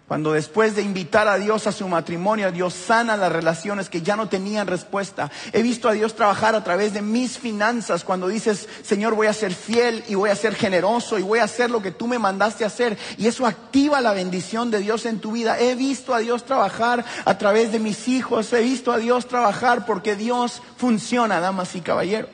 cuando 0.07 0.33
después 0.33 0.77
de 0.77 0.83
invitar 0.83 1.29
a 1.29 1.39
Dios 1.39 1.67
a 1.67 1.73
su 1.73 1.89
matrimonio, 1.89 2.53
Dios 2.53 2.75
sana 2.75 3.17
las 3.17 3.33
relaciones 3.33 3.89
que 3.89 4.03
ya 4.03 4.17
no 4.17 4.29
tenían 4.29 4.67
respuesta. 4.67 5.31
He 5.51 5.63
visto 5.63 5.89
a 5.89 5.93
Dios 5.93 6.15
trabajar 6.15 6.55
a 6.55 6.63
través 6.63 6.93
de 6.93 7.01
mis 7.01 7.39
finanzas. 7.39 8.05
Cuando 8.05 8.29
dices, 8.29 8.69
Señor, 8.83 9.15
voy 9.15 9.29
a 9.29 9.33
ser 9.33 9.55
fiel 9.55 10.05
y 10.07 10.15
voy 10.15 10.29
a 10.29 10.37
ser 10.37 10.57
generoso 10.57 11.19
y 11.19 11.23
voy 11.23 11.39
a 11.39 11.45
hacer 11.45 11.71
lo 11.71 11.81
que 11.81 11.91
tú 11.91 12.07
me 12.07 12.19
mandaste 12.19 12.67
hacer. 12.67 12.99
Y 13.17 13.29
eso 13.29 13.47
activa 13.47 14.03
la 14.03 14.13
bendición 14.13 14.71
de 14.71 14.81
Dios 14.81 15.07
en 15.07 15.21
tu 15.21 15.33
vida. 15.33 15.59
He 15.59 15.75
visto 15.75 16.13
a 16.15 16.19
Dios 16.19 16.45
trabajar 16.45 17.03
a 17.25 17.39
través 17.39 17.73
de 17.73 17.79
mis 17.79 18.07
hijos. 18.07 18.53
He 18.53 18.61
visto 18.61 18.93
a 18.93 18.99
Dios 18.99 19.27
trabajar 19.27 19.87
porque 19.87 20.17
Dios 20.17 20.61
funciona, 20.77 21.41
damas 21.41 21.75
y 21.77 21.81
caballeros. 21.81 22.29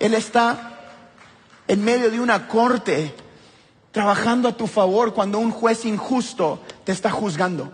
Él 0.00 0.12
está 0.12 0.80
en 1.66 1.82
medio 1.82 2.10
de 2.10 2.20
una 2.20 2.46
corte 2.46 3.14
trabajando 3.90 4.48
a 4.48 4.56
tu 4.56 4.66
favor 4.66 5.14
cuando 5.14 5.38
un 5.38 5.50
juez 5.50 5.84
injusto 5.84 6.60
te 6.84 6.92
está 6.92 7.10
juzgando. 7.10 7.72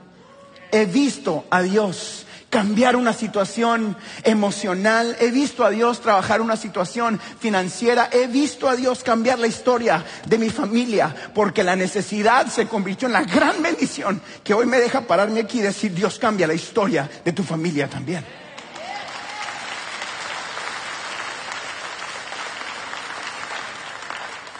He 0.72 0.84
visto 0.84 1.44
a 1.50 1.62
Dios 1.62 2.26
cambiar 2.50 2.96
una 2.96 3.12
situación 3.12 3.96
emocional, 4.22 5.16
he 5.20 5.30
visto 5.30 5.64
a 5.64 5.70
Dios 5.70 6.00
trabajar 6.00 6.40
una 6.40 6.56
situación 6.56 7.20
financiera, 7.40 8.08
he 8.12 8.26
visto 8.28 8.68
a 8.68 8.76
Dios 8.76 9.02
cambiar 9.02 9.38
la 9.38 9.46
historia 9.46 10.04
de 10.26 10.38
mi 10.38 10.50
familia, 10.50 11.14
porque 11.34 11.62
la 11.62 11.76
necesidad 11.76 12.46
se 12.46 12.66
convirtió 12.66 13.08
en 13.08 13.12
la 13.12 13.24
gran 13.24 13.62
bendición 13.62 14.20
que 14.42 14.54
hoy 14.54 14.66
me 14.66 14.78
deja 14.78 15.02
pararme 15.02 15.40
aquí 15.40 15.58
y 15.58 15.62
decir, 15.62 15.92
Dios 15.92 16.18
cambia 16.18 16.46
la 16.46 16.54
historia 16.54 17.10
de 17.24 17.32
tu 17.32 17.42
familia 17.42 17.88
también. 17.88 18.24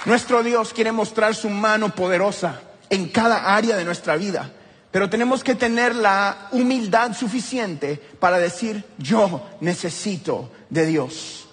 Nuestro 0.04 0.42
Dios 0.42 0.72
quiere 0.72 0.92
mostrar 0.92 1.34
su 1.34 1.50
mano 1.50 1.92
poderosa 1.94 2.60
en 2.90 3.08
cada 3.08 3.54
área 3.54 3.76
de 3.76 3.84
nuestra 3.84 4.16
vida, 4.16 4.50
pero 4.90 5.10
tenemos 5.10 5.44
que 5.44 5.54
tener 5.54 5.94
la 5.94 6.48
humildad 6.52 7.14
suficiente 7.14 7.96
para 8.18 8.38
decir, 8.38 8.84
yo 8.98 9.46
necesito 9.60 10.50
de 10.70 10.86
Dios. 10.86 11.48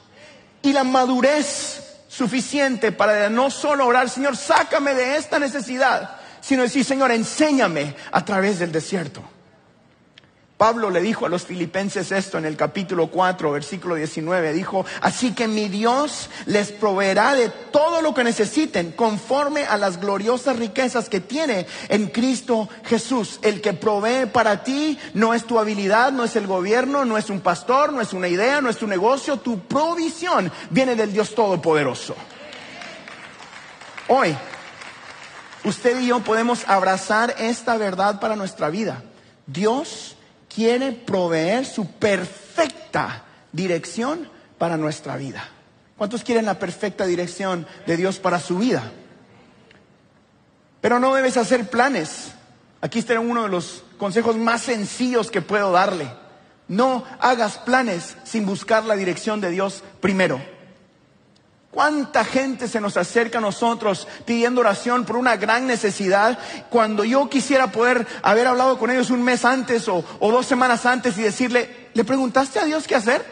Y 0.61 0.71
la 0.71 0.83
madurez 0.83 1.83
suficiente 2.07 2.91
para 2.91 3.29
no 3.29 3.49
solo 3.49 3.87
orar, 3.87 4.09
Señor, 4.09 4.37
sácame 4.37 4.93
de 4.93 5.17
esta 5.17 5.39
necesidad, 5.39 6.17
sino 6.41 6.61
decir, 6.61 6.85
Señor, 6.85 7.11
enséñame 7.11 7.95
a 8.11 8.23
través 8.23 8.59
del 8.59 8.71
desierto. 8.71 9.21
Pablo 10.63 10.89
le 10.89 11.01
dijo 11.01 11.25
a 11.25 11.29
los 11.29 11.43
filipenses 11.43 12.13
esto 12.13 12.37
en 12.37 12.45
el 12.45 12.55
capítulo 12.55 13.07
4, 13.07 13.51
versículo 13.51 13.95
19. 13.95 14.53
Dijo, 14.53 14.85
así 15.01 15.33
que 15.33 15.49
mi 15.49 15.67
Dios 15.67 16.29
les 16.45 16.71
proveerá 16.71 17.33
de 17.33 17.49
todo 17.49 18.01
lo 18.01 18.13
que 18.13 18.23
necesiten 18.23 18.93
conforme 18.93 19.65
a 19.65 19.75
las 19.75 19.99
gloriosas 19.99 20.55
riquezas 20.55 21.09
que 21.09 21.19
tiene 21.19 21.67
en 21.89 22.07
Cristo 22.07 22.69
Jesús. 22.85 23.41
El 23.41 23.59
que 23.59 23.73
provee 23.73 24.27
para 24.27 24.63
ti 24.63 24.97
no 25.13 25.33
es 25.33 25.43
tu 25.43 25.59
habilidad, 25.59 26.13
no 26.13 26.23
es 26.23 26.37
el 26.37 26.47
gobierno, 26.47 27.03
no 27.03 27.17
es 27.17 27.29
un 27.29 27.41
pastor, 27.41 27.91
no 27.91 27.99
es 27.99 28.13
una 28.13 28.29
idea, 28.29 28.61
no 28.61 28.69
es 28.69 28.77
tu 28.77 28.87
negocio. 28.87 29.39
Tu 29.39 29.59
provisión 29.67 30.49
viene 30.69 30.95
del 30.95 31.11
Dios 31.11 31.35
Todopoderoso. 31.35 32.15
Hoy, 34.07 34.33
usted 35.65 35.99
y 35.99 36.07
yo 36.07 36.21
podemos 36.21 36.63
abrazar 36.69 37.35
esta 37.37 37.75
verdad 37.75 38.21
para 38.21 38.37
nuestra 38.37 38.69
vida. 38.69 39.03
Dios 39.45 40.12
quiere 40.53 40.91
proveer 40.91 41.65
su 41.65 41.87
perfecta 41.87 43.23
dirección 43.51 44.29
para 44.57 44.77
nuestra 44.77 45.17
vida. 45.17 45.49
¿Cuántos 45.97 46.23
quieren 46.23 46.45
la 46.45 46.59
perfecta 46.59 47.05
dirección 47.05 47.67
de 47.85 47.97
Dios 47.97 48.19
para 48.19 48.39
su 48.39 48.57
vida? 48.57 48.91
Pero 50.81 50.99
no 50.99 51.13
debes 51.13 51.37
hacer 51.37 51.69
planes. 51.69 52.33
Aquí 52.81 52.99
está 52.99 53.19
uno 53.19 53.43
de 53.43 53.49
los 53.49 53.83
consejos 53.97 54.35
más 54.35 54.61
sencillos 54.61 55.31
que 55.31 55.41
puedo 55.41 55.71
darle. 55.71 56.07
No 56.67 57.05
hagas 57.19 57.57
planes 57.57 58.17
sin 58.23 58.45
buscar 58.45 58.83
la 58.85 58.95
dirección 58.95 59.39
de 59.41 59.49
Dios 59.49 59.83
primero. 60.01 60.41
¿Cuánta 61.73 62.23
gente 62.23 62.67
se 62.67 62.79
nos 62.79 62.97
acerca 62.97 63.39
a 63.39 63.41
nosotros 63.41 64.07
pidiendo 64.25 64.61
oración 64.61 65.05
por 65.05 65.17
una 65.17 65.37
gran 65.37 65.65
necesidad 65.65 66.37
cuando 66.69 67.03
yo 67.03 67.27
quisiera 67.27 67.71
poder 67.71 68.05
haber 68.21 68.45
hablado 68.45 68.77
con 68.77 68.91
ellos 68.91 69.09
un 69.09 69.23
mes 69.23 69.43
antes 69.43 69.87
o, 69.87 70.05
dos 70.19 70.45
semanas 70.45 70.85
antes 70.85 71.17
y 71.17 71.23
decirle, 71.23 71.89
¿le 71.95 72.03
preguntaste 72.03 72.59
a 72.59 72.65
Dios 72.65 72.85
qué 72.85 72.93
hacer? 72.93 73.25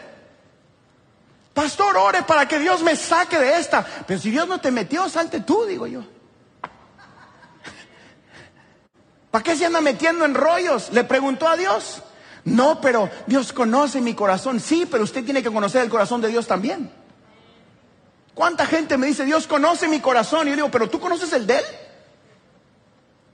Pastor, 1.54 1.96
ore 1.96 2.24
para 2.24 2.48
que 2.48 2.58
Dios 2.58 2.82
me 2.82 2.96
saque 2.96 3.38
de 3.38 3.60
esta. 3.60 3.86
Pero 4.08 4.20
si 4.20 4.32
Dios 4.32 4.48
no 4.48 4.60
te 4.60 4.72
metió, 4.72 5.08
salte 5.08 5.42
tú, 5.42 5.66
digo 5.68 5.86
yo. 5.86 6.04
¿Para 9.30 9.44
qué 9.44 9.56
se 9.56 9.68
anda 9.68 9.82
metiendo 9.82 10.26
en 10.26 10.34
rollos? 10.34 10.92
¿Le 10.92 11.04
preguntó 11.04 11.48
a 11.48 11.56
Dios? 11.56 12.02
No, 12.44 12.82
pero 12.82 13.08
Dios 13.28 13.54
conoce 13.54 14.02
mi 14.02 14.16
corazón. 14.16 14.60
Sí, 14.60 14.88
pero 14.90 15.04
usted 15.04 15.24
tiene 15.24 15.44
que 15.44 15.52
conocer 15.52 15.84
el 15.84 15.92
corazón 15.92 16.22
de 16.22 16.30
Dios 16.30 16.48
también. 16.48 17.01
¿Cuánta 18.34 18.66
gente 18.66 18.98
me 18.98 19.08
dice, 19.08 19.26
Dios 19.26 19.48
conoce 19.48 19.88
mi 19.88 20.00
corazón? 20.00 20.48
Y 20.48 20.52
yo 20.52 20.56
digo, 20.56 20.72
pero 20.72 20.90
tú 20.90 21.00
conoces 21.00 21.32
el 21.34 21.46
de 21.46 21.58
Él. 21.58 21.66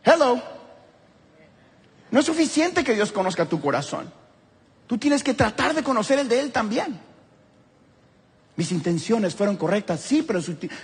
Hello. 0.04 0.42
No 2.10 2.20
es 2.20 2.26
suficiente 2.26 2.84
que 2.84 2.96
Dios 2.96 3.12
conozca 3.12 3.46
tu 3.46 3.62
corazón. 3.62 4.12
Tú 4.88 4.98
tienes 4.98 5.24
que 5.24 5.34
tratar 5.34 5.74
de 5.74 5.84
conocer 5.84 6.20
el 6.20 6.30
de 6.30 6.40
Él 6.40 6.52
también. 6.52 7.00
Mis 8.56 8.72
intenciones 8.72 9.36
fueron 9.36 9.56
correctas, 9.58 10.00
sí, 10.00 10.24
pero, 10.24 10.42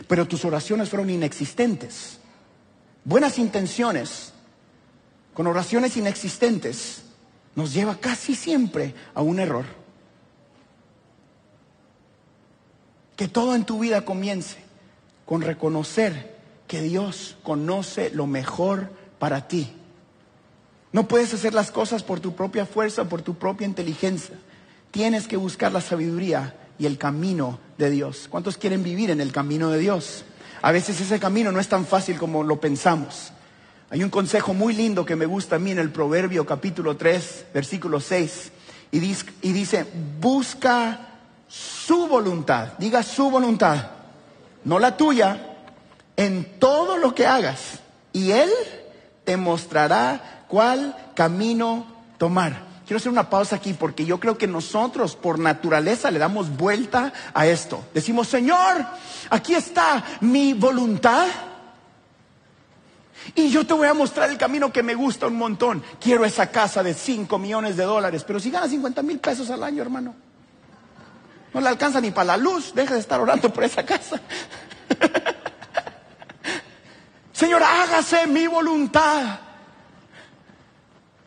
pero 0.08 0.28
tus 0.28 0.46
oraciones 0.46 0.90
fueron 0.90 1.10
inexistentes. 1.10 2.20
Buenas 3.04 3.40
intenciones 3.40 4.34
con 5.34 5.48
oraciones 5.48 5.98
inexistentes 5.98 7.04
nos 7.56 7.74
lleva 7.74 7.96
casi 7.96 8.36
siempre 8.36 8.94
a 9.14 9.22
un 9.22 9.40
error. 9.40 9.66
Que 13.16 13.28
todo 13.28 13.56
en 13.56 13.66
tu 13.66 13.80
vida 13.80 14.06
comience 14.06 14.58
con 15.26 15.42
reconocer 15.42 16.36
que 16.68 16.82
Dios 16.82 17.38
conoce 17.44 18.10
lo 18.10 18.28
mejor 18.28 18.92
para 19.20 19.48
ti. 19.48 19.72
No 20.92 21.08
puedes 21.08 21.34
hacer 21.34 21.54
las 21.54 21.72
cosas 21.72 22.04
por 22.04 22.20
tu 22.20 22.36
propia 22.36 22.66
fuerza, 22.66 23.06
por 23.06 23.22
tu 23.22 23.36
propia 23.36 23.66
inteligencia. 23.66 24.36
Tienes 24.92 25.28
que 25.28 25.38
buscar 25.38 25.72
la 25.72 25.82
sabiduría 25.82 26.56
y 26.78 26.86
el 26.86 26.98
camino 26.98 27.60
de 27.78 27.90
Dios. 27.90 28.28
¿Cuántos 28.30 28.58
quieren 28.58 28.84
vivir 28.84 29.10
en 29.10 29.22
el 29.22 29.32
camino 29.32 29.70
de 29.70 29.80
Dios? 29.80 30.24
A 30.62 30.72
veces 30.72 31.02
ese 31.02 31.20
camino 31.20 31.52
no 31.52 31.60
es 31.60 31.68
tan 31.68 31.86
fácil 31.86 32.18
como 32.18 32.44
lo 32.44 32.60
pensamos. 32.60 33.32
Hay 33.90 34.04
un 34.04 34.10
consejo 34.10 34.54
muy 34.54 34.74
lindo 34.74 35.06
que 35.06 35.16
me 35.16 35.26
gusta 35.26 35.58
a 35.58 35.60
mí 35.60 35.72
en 35.72 35.80
el 35.80 35.92
Proverbio 35.92 36.46
capítulo 36.46 36.98
3, 36.98 37.46
versículo 37.54 38.00
6, 38.00 38.52
y 38.92 39.00
dice, 39.00 39.26
y 39.42 39.52
dice 39.52 39.86
busca 40.20 41.13
su 41.54 42.08
voluntad, 42.08 42.70
diga 42.80 43.04
su 43.04 43.30
voluntad, 43.30 43.78
no 44.64 44.80
la 44.80 44.98
tuya, 44.98 45.56
en 46.16 46.58
todo 46.58 46.98
lo 46.98 47.14
que 47.14 47.28
hagas. 47.28 47.80
Y 48.12 48.32
Él 48.32 48.50
te 49.24 49.38
mostrará 49.38 50.46
cuál 50.48 50.96
camino 51.14 51.86
tomar. 52.18 52.74
Quiero 52.88 52.98
hacer 52.98 53.12
una 53.12 53.30
pausa 53.30 53.58
aquí 53.58 53.74
porque 53.74 54.04
yo 54.04 54.20
creo 54.20 54.36
que 54.36 54.48
nosotros 54.48 55.16
por 55.16 55.38
naturaleza 55.38 56.10
le 56.10 56.18
damos 56.18 56.58
vuelta 56.58 57.14
a 57.36 57.46
esto. 57.46 57.84
Decimos, 57.94 58.28
Señor, 58.28 58.86
aquí 59.30 59.54
está 59.54 60.04
mi 60.22 60.54
voluntad. 60.54 61.28
Y 63.36 63.50
yo 63.50 63.66
te 63.66 63.74
voy 63.74 63.88
a 63.88 63.94
mostrar 63.94 64.30
el 64.32 64.38
camino 64.40 64.74
que 64.74 64.82
me 64.82 64.96
gusta 64.96 65.28
un 65.28 65.38
montón. 65.38 65.84
Quiero 66.00 66.26
esa 66.26 66.50
casa 66.50 66.82
de 66.82 66.96
5 66.96 67.38
millones 67.38 67.78
de 67.78 67.84
dólares. 67.84 68.24
Pero 68.26 68.40
si 68.40 68.50
ganas 68.50 68.72
50 68.72 69.04
mil 69.04 69.20
pesos 69.20 69.50
al 69.52 69.64
año, 69.64 69.82
hermano. 69.84 70.16
No 71.54 71.62
le 71.62 71.70
alcanza 71.70 72.02
ni 72.02 72.12
para 72.12 72.26
la 72.26 72.38
luz. 72.38 72.74
Deja 72.74 72.96
de 72.96 73.00
estar 73.00 73.20
orando 73.20 73.52
por 73.52 73.64
esa 73.64 73.86
casa. 73.86 74.20
Señor, 77.34 77.62
hágase 77.64 78.28
mi 78.28 78.48
voluntad. 78.48 79.40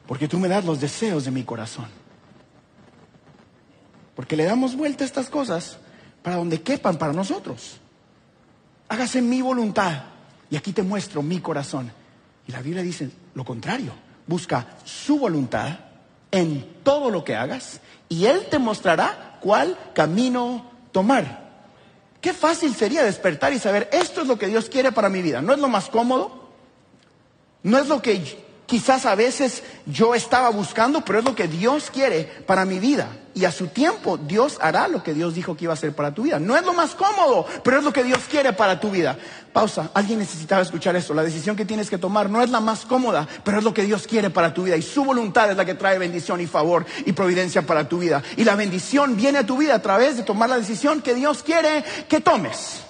Porque 0.07 0.29
tú 0.29 0.39
me 0.39 0.49
das 0.49 0.65
los 0.65 0.81
deseos 0.81 1.25
de 1.25 1.31
mi 1.31 1.45
corazón. 1.45 1.87
Porque 4.15 4.37
le 4.37 4.45
damos 4.45 4.77
vuelta 4.77 5.05
a 5.05 5.07
estas 5.07 5.29
cosas 5.29 5.79
para 6.23 6.37
donde 6.37 6.63
quepan 6.63 6.97
para 6.97 7.13
nosotros. 7.13 7.79
Hágase 8.89 9.21
mi 9.21 9.43
voluntad. 9.43 10.05
Y 10.51 10.57
aquí 10.57 10.73
te 10.73 10.83
muestro 10.83 11.23
mi 11.23 11.41
corazón. 11.41 11.93
Y 12.47 12.53
la 12.53 12.63
Biblia 12.63 12.83
dice 12.83 13.11
lo 13.35 13.45
contrario. 13.45 13.93
Busca 14.27 14.67
su 14.85 15.19
voluntad 15.19 15.79
en 16.31 16.83
todo 16.83 17.11
lo 17.11 17.25
que 17.25 17.37
hagas 17.37 17.81
y 18.09 18.27
Él 18.27 18.47
te 18.51 18.59
mostrará 18.59 19.36
cuál 19.47 19.79
camino 19.95 20.69
tomar. 20.91 21.47
Qué 22.21 22.33
fácil 22.33 22.75
sería 22.75 23.05
despertar 23.05 23.53
y 23.53 23.61
saber, 23.61 23.89
esto 23.93 24.23
es 24.23 24.27
lo 24.27 24.37
que 24.37 24.49
Dios 24.49 24.69
quiere 24.69 24.91
para 24.91 25.09
mi 25.09 25.23
vida. 25.23 25.41
¿No 25.41 25.53
es 25.53 25.61
lo 25.61 25.69
más 25.69 25.89
cómodo? 25.89 26.49
¿No 27.63 27.79
es 27.79 27.87
lo 27.87 28.03
que 28.03 28.13
quizás 28.67 29.07
a 29.07 29.15
veces 29.15 29.63
yo 29.87 30.15
estaba 30.15 30.51
buscando, 30.51 31.05
pero 31.05 31.21
es 31.21 31.25
lo 31.25 31.35
que 31.35 31.49
Dios 31.49 31.91
quiere 31.91 32.25
para 32.25 32.65
mi 32.65 32.79
vida. 32.79 33.09
Y 33.35 33.45
a 33.45 33.53
su 33.53 33.67
tiempo 33.69 34.17
Dios 34.17 34.59
hará 34.63 34.89
lo 34.89 35.03
que 35.03 35.13
Dios 35.13 35.35
dijo 35.35 35.57
que 35.57 35.65
iba 35.65 35.73
a 35.73 35.75
hacer 35.75 35.93
para 35.93 36.15
tu 36.15 36.23
vida. 36.23 36.39
No 36.39 36.57
es 36.57 36.65
lo 36.65 36.73
más 36.73 36.95
cómodo, 36.95 37.47
pero 37.63 37.79
es 37.79 37.85
lo 37.85 37.93
que 37.93 38.03
Dios 38.03 38.21
quiere 38.31 38.55
para 38.55 38.81
tu 38.81 38.91
vida. 38.91 39.17
Pausa, 39.53 39.91
alguien 39.93 40.19
necesitaba 40.19 40.63
escuchar 40.63 40.97
esto. 40.97 41.13
La 41.13 41.23
decisión 41.23 41.55
que 41.55 41.67
tienes 41.67 41.91
que 41.91 41.99
tomar 41.99 42.31
no 42.31 42.43
es 42.43 42.51
la 42.51 42.61
más 42.61 42.87
cómoda, 42.87 43.29
pero 43.45 43.59
es 43.59 43.65
lo 43.65 43.75
que 43.75 43.85
Dios 43.85 44.07
quiere 44.07 44.31
para 44.31 44.55
tu 44.55 44.65
vida. 44.65 44.77
Y 44.77 44.83
su 44.83 45.05
voluntad 45.05 45.51
es 45.51 45.57
la 45.57 45.67
que 45.67 45.75
trae 45.75 45.99
bendición 45.99 46.41
y 46.41 46.47
favor 46.47 46.87
y 47.05 47.13
providencia 47.13 47.63
para 47.63 47.87
tu 47.87 47.99
vida. 47.99 48.23
Y 48.39 48.45
la 48.45 48.57
bendición 48.57 49.17
viene 49.17 49.41
a 49.41 49.47
tu 49.47 49.59
vida 49.59 49.75
a 49.75 49.83
través 49.83 50.17
de 50.17 50.23
tomar 50.23 50.49
la 50.49 50.59
decisión 50.59 51.03
que 51.03 51.15
Dios 51.15 51.43
quiere 51.43 51.85
que 52.09 52.21
tomes. 52.21 52.81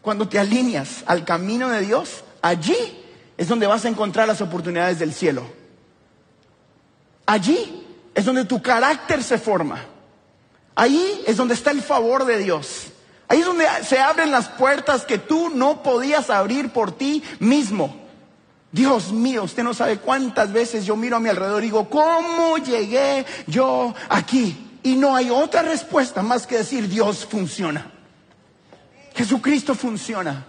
Cuando 0.00 0.26
te 0.26 0.38
alineas 0.38 1.02
al 1.06 1.24
camino 1.24 1.68
de 1.68 1.80
Dios, 1.82 2.24
allí 2.40 3.03
es 3.36 3.48
donde 3.48 3.66
vas 3.66 3.84
a 3.84 3.88
encontrar 3.88 4.28
las 4.28 4.40
oportunidades 4.40 4.98
del 4.98 5.12
cielo. 5.12 5.42
Allí 7.26 7.84
es 8.14 8.24
donde 8.24 8.44
tu 8.44 8.62
carácter 8.62 9.22
se 9.22 9.38
forma. 9.38 9.84
Ahí 10.74 11.22
es 11.26 11.36
donde 11.36 11.54
está 11.54 11.70
el 11.70 11.82
favor 11.82 12.24
de 12.26 12.38
Dios. 12.38 12.86
Ahí 13.28 13.40
es 13.40 13.46
donde 13.46 13.66
se 13.84 13.98
abren 13.98 14.30
las 14.30 14.48
puertas 14.48 15.04
que 15.04 15.18
tú 15.18 15.50
no 15.50 15.82
podías 15.82 16.30
abrir 16.30 16.70
por 16.70 16.92
ti 16.92 17.22
mismo. 17.38 18.04
Dios 18.70 19.12
mío, 19.12 19.44
usted 19.44 19.62
no 19.62 19.72
sabe 19.72 19.98
cuántas 19.98 20.52
veces 20.52 20.84
yo 20.84 20.96
miro 20.96 21.16
a 21.16 21.20
mi 21.20 21.28
alrededor 21.28 21.62
y 21.62 21.66
digo, 21.66 21.88
¿cómo 21.88 22.58
llegué 22.58 23.24
yo 23.46 23.94
aquí? 24.08 24.78
Y 24.82 24.96
no 24.96 25.14
hay 25.14 25.30
otra 25.30 25.62
respuesta 25.62 26.22
más 26.22 26.46
que 26.46 26.58
decir, 26.58 26.88
Dios 26.88 27.24
funciona. 27.24 27.90
Jesucristo 29.14 29.74
funciona. 29.74 30.44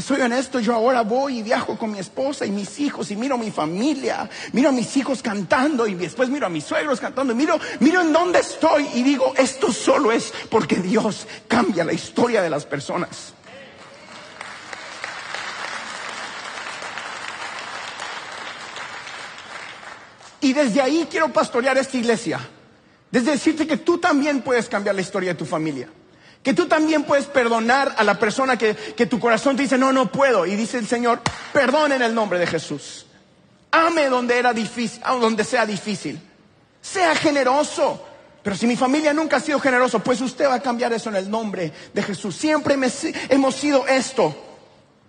Soy 0.00 0.22
honesto, 0.22 0.58
yo 0.58 0.74
ahora 0.74 1.02
voy 1.02 1.40
y 1.40 1.42
viajo 1.42 1.76
con 1.76 1.92
mi 1.92 1.98
esposa 1.98 2.46
y 2.46 2.50
mis 2.50 2.80
hijos 2.80 3.10
y 3.10 3.16
miro 3.16 3.34
a 3.34 3.38
mi 3.38 3.50
familia, 3.50 4.28
miro 4.52 4.70
a 4.70 4.72
mis 4.72 4.96
hijos 4.96 5.22
cantando 5.22 5.86
y 5.86 5.94
después 5.94 6.30
miro 6.30 6.46
a 6.46 6.48
mis 6.48 6.64
suegros 6.64 6.98
cantando, 6.98 7.34
miro, 7.34 7.58
miro 7.80 8.00
en 8.00 8.10
dónde 8.10 8.38
estoy 8.38 8.88
y 8.94 9.02
digo, 9.02 9.34
esto 9.36 9.70
solo 9.70 10.10
es 10.10 10.32
porque 10.48 10.76
Dios 10.76 11.26
cambia 11.46 11.84
la 11.84 11.92
historia 11.92 12.40
de 12.40 12.48
las 12.48 12.64
personas. 12.64 13.34
Y 20.40 20.54
desde 20.54 20.80
ahí 20.80 21.06
quiero 21.10 21.30
pastorear 21.34 21.76
esta 21.76 21.98
iglesia, 21.98 22.40
desde 23.10 23.32
decirte 23.32 23.66
que 23.66 23.76
tú 23.76 23.98
también 23.98 24.40
puedes 24.40 24.70
cambiar 24.70 24.94
la 24.94 25.02
historia 25.02 25.32
de 25.32 25.38
tu 25.38 25.44
familia. 25.44 25.90
Que 26.42 26.54
tú 26.54 26.66
también 26.66 27.04
puedes 27.04 27.26
perdonar 27.26 27.94
a 27.96 28.02
la 28.02 28.18
persona 28.18 28.58
que, 28.58 28.74
tu 29.06 29.20
corazón 29.20 29.56
te 29.56 29.62
dice, 29.62 29.78
no, 29.78 29.92
no 29.92 30.10
puedo. 30.10 30.44
Y 30.44 30.56
dice 30.56 30.78
el 30.78 30.88
Señor, 30.88 31.20
perdone 31.52 31.94
en 31.94 32.02
el 32.02 32.14
nombre 32.14 32.38
de 32.38 32.46
Jesús. 32.46 33.06
Ame 33.70 34.06
donde 34.06 34.38
era 34.38 34.52
difícil, 34.52 35.00
donde 35.20 35.44
sea 35.44 35.64
difícil. 35.64 36.20
Sea 36.80 37.14
generoso. 37.14 38.04
Pero 38.42 38.56
si 38.56 38.66
mi 38.66 38.74
familia 38.74 39.12
nunca 39.12 39.36
ha 39.36 39.40
sido 39.40 39.60
generoso, 39.60 40.00
pues 40.00 40.20
usted 40.20 40.46
va 40.46 40.54
a 40.54 40.62
cambiar 40.62 40.92
eso 40.92 41.10
en 41.10 41.16
el 41.16 41.30
nombre 41.30 41.72
de 41.94 42.02
Jesús. 42.02 42.34
Siempre 42.34 42.76
hemos 43.28 43.54
sido 43.54 43.86
esto. 43.86 44.36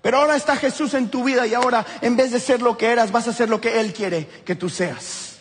Pero 0.03 0.17
ahora 0.17 0.35
está 0.35 0.55
Jesús 0.55 0.93
en 0.93 1.09
tu 1.09 1.23
vida 1.23 1.47
y 1.47 1.55
ahora 1.55 1.83
en 2.01 2.15
vez 2.15 2.31
de 2.31 2.39
ser 2.39 2.61
lo 2.61 2.77
que 2.77 2.91
eras, 2.91 3.11
vas 3.11 3.27
a 3.27 3.33
ser 3.33 3.49
lo 3.49 3.59
que 3.59 3.79
Él 3.79 3.93
quiere 3.93 4.27
que 4.45 4.53
tú 4.53 4.69
seas. 4.69 5.37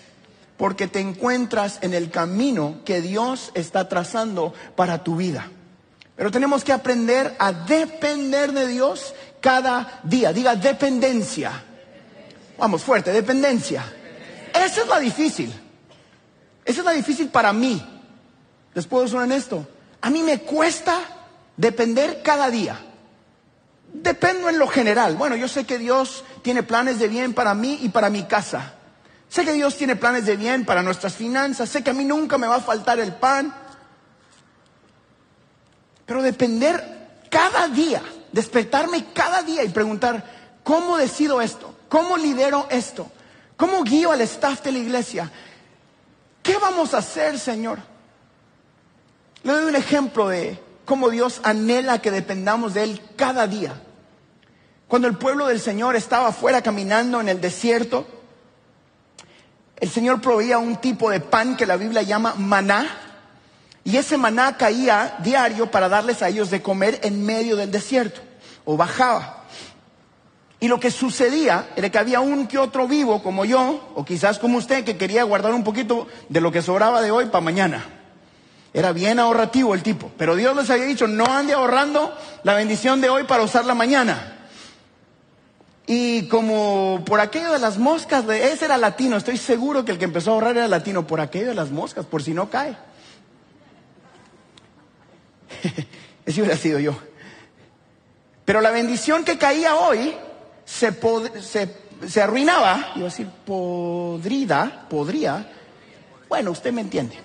Porque 0.57 0.87
te 0.87 1.01
encuentras 1.01 1.81
en 1.83 1.93
el 1.93 2.11
camino 2.11 2.77
que 2.85 3.03
Dios 3.03 3.51
está 3.55 3.89
trazando 3.89 4.55
para 4.75 5.05
tu 5.05 5.17
vida. 5.17 5.51
Pero 6.17 6.31
tenemos 6.31 6.63
que 6.63 6.73
aprender 6.73 7.35
a 7.39 7.53
depender 7.53 8.53
de 8.53 8.67
Dios 8.67 9.15
cada 9.41 10.01
día. 10.03 10.33
Diga 10.33 10.57
dependencia. 10.57 11.65
Vamos, 12.59 12.83
fuerte, 12.83 13.13
dependencia. 13.13 13.85
Esa 14.55 14.83
es 14.83 14.89
la 14.89 14.99
difícil. 14.99 15.53
Esa 16.65 16.81
es 16.81 16.85
la 16.85 16.93
difícil 16.93 17.29
para 17.29 17.53
mí. 17.53 17.85
Les 18.75 18.87
puedo 18.87 19.09
ser 19.09 19.19
honesto. 19.19 19.67
A 20.01 20.11
mí 20.11 20.23
me 20.23 20.41
cuesta 20.41 20.99
depender 21.57 22.23
cada 22.23 22.51
día. 22.51 22.79
Dependo 23.93 24.49
en 24.49 24.59
lo 24.59 24.69
general. 24.69 25.17
Bueno, 25.17 25.37
yo 25.37 25.49
sé 25.49 25.65
que 25.65 25.79
Dios 25.79 26.25
tiene 26.43 26.63
planes 26.63 26.99
de 26.99 27.09
bien 27.09 27.35
para 27.35 27.55
mí 27.55 27.79
y 27.83 27.89
para 27.89 28.11
mi 28.11 28.25
casa. 28.25 28.75
Sé 29.29 29.45
que 29.45 29.53
Dios 29.53 29.77
tiene 29.77 29.97
planes 29.97 30.27
de 30.27 30.37
bien 30.37 30.65
para 30.65 30.83
nuestras 30.83 31.15
finanzas. 31.15 31.69
Sé 31.69 31.83
que 31.83 31.91
a 31.91 31.95
mí 31.95 32.05
nunca 32.05 32.39
me 32.39 32.47
va 32.47 32.57
a 32.57 32.61
faltar 32.61 33.01
el 33.01 33.15
pan. 33.15 33.55
Pero 36.13 36.23
depender 36.23 37.09
cada 37.31 37.69
día, 37.69 38.03
despertarme 38.33 39.07
cada 39.15 39.41
día 39.41 39.65
y 39.65 39.71
preguntar, 39.71 40.23
¿cómo 40.63 40.99
decido 40.99 41.41
esto? 41.41 41.75
¿Cómo 41.89 42.19
lidero 42.19 42.67
esto? 42.69 43.11
¿Cómo 43.57 43.83
guío 43.83 44.13
al 44.13 44.21
staff 44.21 44.63
de 44.63 44.73
la 44.73 44.79
iglesia? 44.79 45.31
¿Qué 46.43 46.59
vamos 46.59 46.93
a 46.93 46.99
hacer, 46.99 47.39
Señor? 47.39 47.79
Le 49.43 49.55
doy 49.55 49.65
un 49.65 49.75
ejemplo 49.75 50.29
de 50.29 50.63
cómo 50.85 51.09
Dios 51.09 51.41
anhela 51.45 52.03
que 52.03 52.11
dependamos 52.11 52.75
de 52.75 52.83
Él 52.83 53.01
cada 53.17 53.47
día. 53.47 53.81
Cuando 54.89 55.09
el 55.09 55.17
pueblo 55.17 55.47
del 55.47 55.61
Señor 55.61 55.97
estaba 55.97 56.29
afuera 56.29 56.61
caminando 56.61 57.23
en 57.23 57.31
el 57.31 57.41
desierto, 57.41 58.07
el 59.81 59.89
Señor 59.89 60.21
proveía 60.21 60.59
un 60.59 60.77
tipo 60.77 61.09
de 61.09 61.21
pan 61.21 61.57
que 61.57 61.65
la 61.65 61.79
Biblia 61.79 62.03
llama 62.03 62.35
maná, 62.37 63.02
y 63.85 63.97
ese 63.97 64.17
maná 64.17 64.57
caía 64.57 65.17
diario 65.19 65.71
para 65.71 65.89
darles 65.89 66.23
a 66.23 66.29
ellos 66.29 66.51
de 66.51 66.63
comer 66.63 67.01
en 67.03 67.25
medio 67.25 67.57
del 67.57 67.71
desierto, 67.71 68.21
o 68.65 68.77
bajaba. 68.77 69.45
Y 70.61 70.69
lo 70.69 70.79
que 70.79 70.93
sucedía 70.93 71.71
era 71.75 71.91
que 71.91 71.99
había 71.99 72.21
un 72.21 72.47
que 72.47 72.59
otro 72.59 72.87
vivo 72.87 73.21
como 73.23 73.45
yo, 73.45 73.93
o 73.97 74.05
quizás 74.05 74.39
como 74.39 74.59
usted, 74.59 74.85
que 74.85 74.97
quería 74.97 75.25
guardar 75.25 75.53
un 75.55 75.65
poquito 75.65 76.07
de 76.29 76.41
lo 76.41 76.53
que 76.53 76.63
sobraba 76.63 77.03
de 77.03 77.11
hoy 77.11 77.27
para 77.27 77.41
mañana. 77.41 77.85
Era 78.73 78.93
bien 78.93 79.19
ahorrativo 79.19 79.75
el 79.75 79.83
tipo, 79.83 80.13
pero 80.17 80.37
Dios 80.37 80.57
les 80.57 80.71
había 80.71 80.85
dicho, 80.85 81.09
no 81.09 81.27
ande 81.27 81.53
ahorrando 81.53 82.17
la 82.45 82.55
bendición 82.55 83.01
de 83.01 83.11
hoy 83.11 83.25
para 83.25 83.43
usarla 83.43 83.75
mañana. 83.75 84.39
Y 85.87 86.29
como 86.29 87.03
por 87.05 87.19
aquello 87.19 87.53
de 87.53 87.59
las 87.59 87.79
moscas, 87.79 88.25
ese 88.29 88.65
era 88.65 88.79
latino, 88.79 89.17
estoy 89.17 89.39
seguro 89.39 89.85
que 89.85 89.91
el 89.91 89.99
que 89.99 90.05
empezó 90.05 90.31
a 90.31 90.35
ahorrar 90.35 90.57
era 90.57 90.69
latino, 90.69 91.07
por 91.07 91.21
aquello 91.21 91.49
de 91.49 91.55
las 91.55 91.73
moscas, 91.73 92.07
por 92.07 92.23
si 92.23 92.33
no 92.33 92.49
cae. 92.49 92.77
Ese 96.27 96.41
hubiera 96.41 96.57
sido 96.57 96.79
yo. 96.79 96.97
Pero 98.45 98.61
la 98.61 98.71
bendición 98.71 99.25
que 99.25 99.39
caía 99.39 99.77
hoy 99.77 100.15
se, 100.65 100.93
se, 102.07 102.23
arruinaba, 102.23 102.93
iba 102.97 103.07
a 103.07 103.11
decir 103.11 103.29
podrida, 103.47 104.87
podría. 104.89 105.51
Bueno, 106.29 106.51
usted 106.51 106.73
me 106.73 106.81
entiende. 106.81 107.17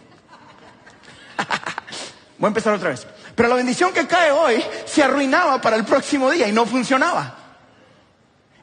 Voy 2.38 2.46
a 2.46 2.50
empezar 2.50 2.74
otra 2.74 2.90
vez. 2.90 3.08
Pero 3.36 3.50
la 3.50 3.56
bendición 3.56 3.94
que 3.94 4.08
cae 4.08 4.32
hoy 4.32 4.64
se 4.86 5.04
arruinaba 5.04 5.62
para 5.62 5.76
el 5.76 5.86
próximo 5.86 6.30
día 6.30 6.48
y 6.48 6.52
no 6.52 6.66
funcionaba. 6.66 7.36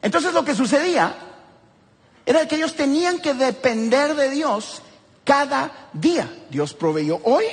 Entonces 0.01 0.33
lo 0.33 0.45
que 0.45 0.53
sucedía 0.53 1.15
era 2.25 2.47
que 2.47 2.55
ellos 2.55 2.75
tenían 2.75 3.19
que 3.19 3.33
depender 3.33 4.15
de 4.15 4.29
Dios 4.29 4.81
cada 5.23 5.89
día. 5.93 6.29
Dios 6.49 6.73
proveyó 6.73 7.19
hoy, 7.23 7.45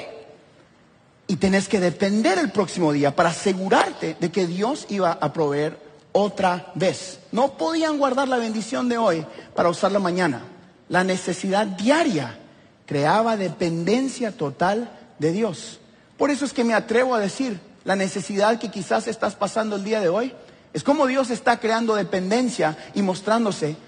y 1.32 1.36
tenés 1.36 1.66
que 1.66 1.80
depender 1.80 2.38
el 2.38 2.50
próximo 2.50 2.92
día 2.92 3.16
para 3.16 3.30
asegurarte 3.30 4.18
de 4.20 4.30
que 4.30 4.46
Dios 4.46 4.84
iba 4.90 5.12
a 5.12 5.32
proveer 5.32 5.78
otra 6.12 6.70
vez. 6.74 7.20
No 7.32 7.56
podían 7.56 7.96
guardar 7.96 8.28
la 8.28 8.36
bendición 8.36 8.86
de 8.90 8.98
hoy 8.98 9.24
para 9.54 9.70
usarla 9.70 9.98
mañana. 9.98 10.42
La 10.90 11.04
necesidad 11.04 11.66
diaria 11.66 12.38
creaba 12.84 13.38
dependencia 13.38 14.32
total 14.32 14.90
de 15.18 15.32
Dios. 15.32 15.80
Por 16.18 16.30
eso 16.30 16.44
es 16.44 16.52
que 16.52 16.64
me 16.64 16.74
atrevo 16.74 17.14
a 17.14 17.18
decir, 17.18 17.58
la 17.84 17.96
necesidad 17.96 18.58
que 18.58 18.70
quizás 18.70 19.08
estás 19.08 19.34
pasando 19.34 19.76
el 19.76 19.84
día 19.84 20.00
de 20.00 20.10
hoy 20.10 20.34
es 20.74 20.84
como 20.84 21.06
Dios 21.06 21.30
está 21.30 21.58
creando 21.58 21.94
dependencia 21.94 22.76
y 22.92 23.00
mostrándose 23.00 23.78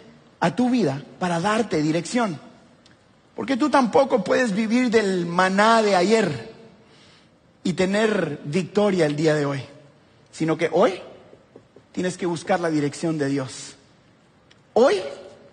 a 0.40 0.56
tu 0.56 0.70
vida 0.70 1.02
para 1.18 1.40
darte 1.40 1.82
dirección. 1.82 2.40
Porque 3.36 3.58
tú 3.58 3.68
tampoco 3.68 4.24
puedes 4.24 4.54
vivir 4.54 4.88
del 4.88 5.26
maná 5.26 5.82
de 5.82 5.94
ayer 5.94 6.53
y 7.64 7.72
tener 7.72 8.40
victoria 8.44 9.06
el 9.06 9.16
día 9.16 9.34
de 9.34 9.46
hoy, 9.46 9.62
sino 10.30 10.56
que 10.56 10.68
hoy 10.70 11.00
tienes 11.92 12.16
que 12.16 12.26
buscar 12.26 12.60
la 12.60 12.70
dirección 12.70 13.18
de 13.18 13.26
Dios. 13.26 13.74
Hoy 14.74 15.00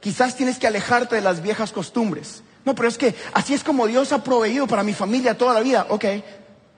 quizás 0.02 0.36
tienes 0.36 0.60
que 0.60 0.68
alejarte 0.68 1.16
de 1.16 1.22
las 1.22 1.42
viejas 1.42 1.72
costumbres. 1.72 2.44
No, 2.66 2.76
pero 2.76 2.90
es 2.90 2.98
que 2.98 3.16
así 3.34 3.54
es 3.54 3.64
como 3.64 3.88
Dios 3.88 4.12
ha 4.12 4.24
proveído 4.24 4.68
para 4.68 4.84
mi 4.84 4.94
familia 4.94 5.38
toda 5.38 5.54
la 5.54 5.62
vida. 5.62 5.88
Ok, 5.90 6.06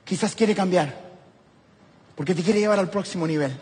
quizás 0.06 0.36
quiere 0.36 0.56
cambiar, 0.56 0.96
porque 2.16 2.36
te 2.36 2.44
quiere 2.44 2.60
llevar 2.60 2.80
al 2.80 2.90
próximo 2.90 3.26
nivel. 3.26 3.58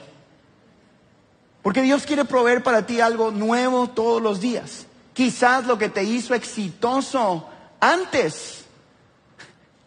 Porque 1.61 1.81
Dios 1.81 2.05
quiere 2.05 2.25
proveer 2.25 2.63
para 2.63 2.85
ti 2.85 2.99
algo 2.99 3.31
nuevo 3.31 3.87
todos 3.89 4.21
los 4.21 4.41
días. 4.41 4.87
Quizás 5.13 5.65
lo 5.67 5.77
que 5.77 5.89
te 5.89 6.03
hizo 6.03 6.33
exitoso 6.33 7.47
antes 7.79 8.65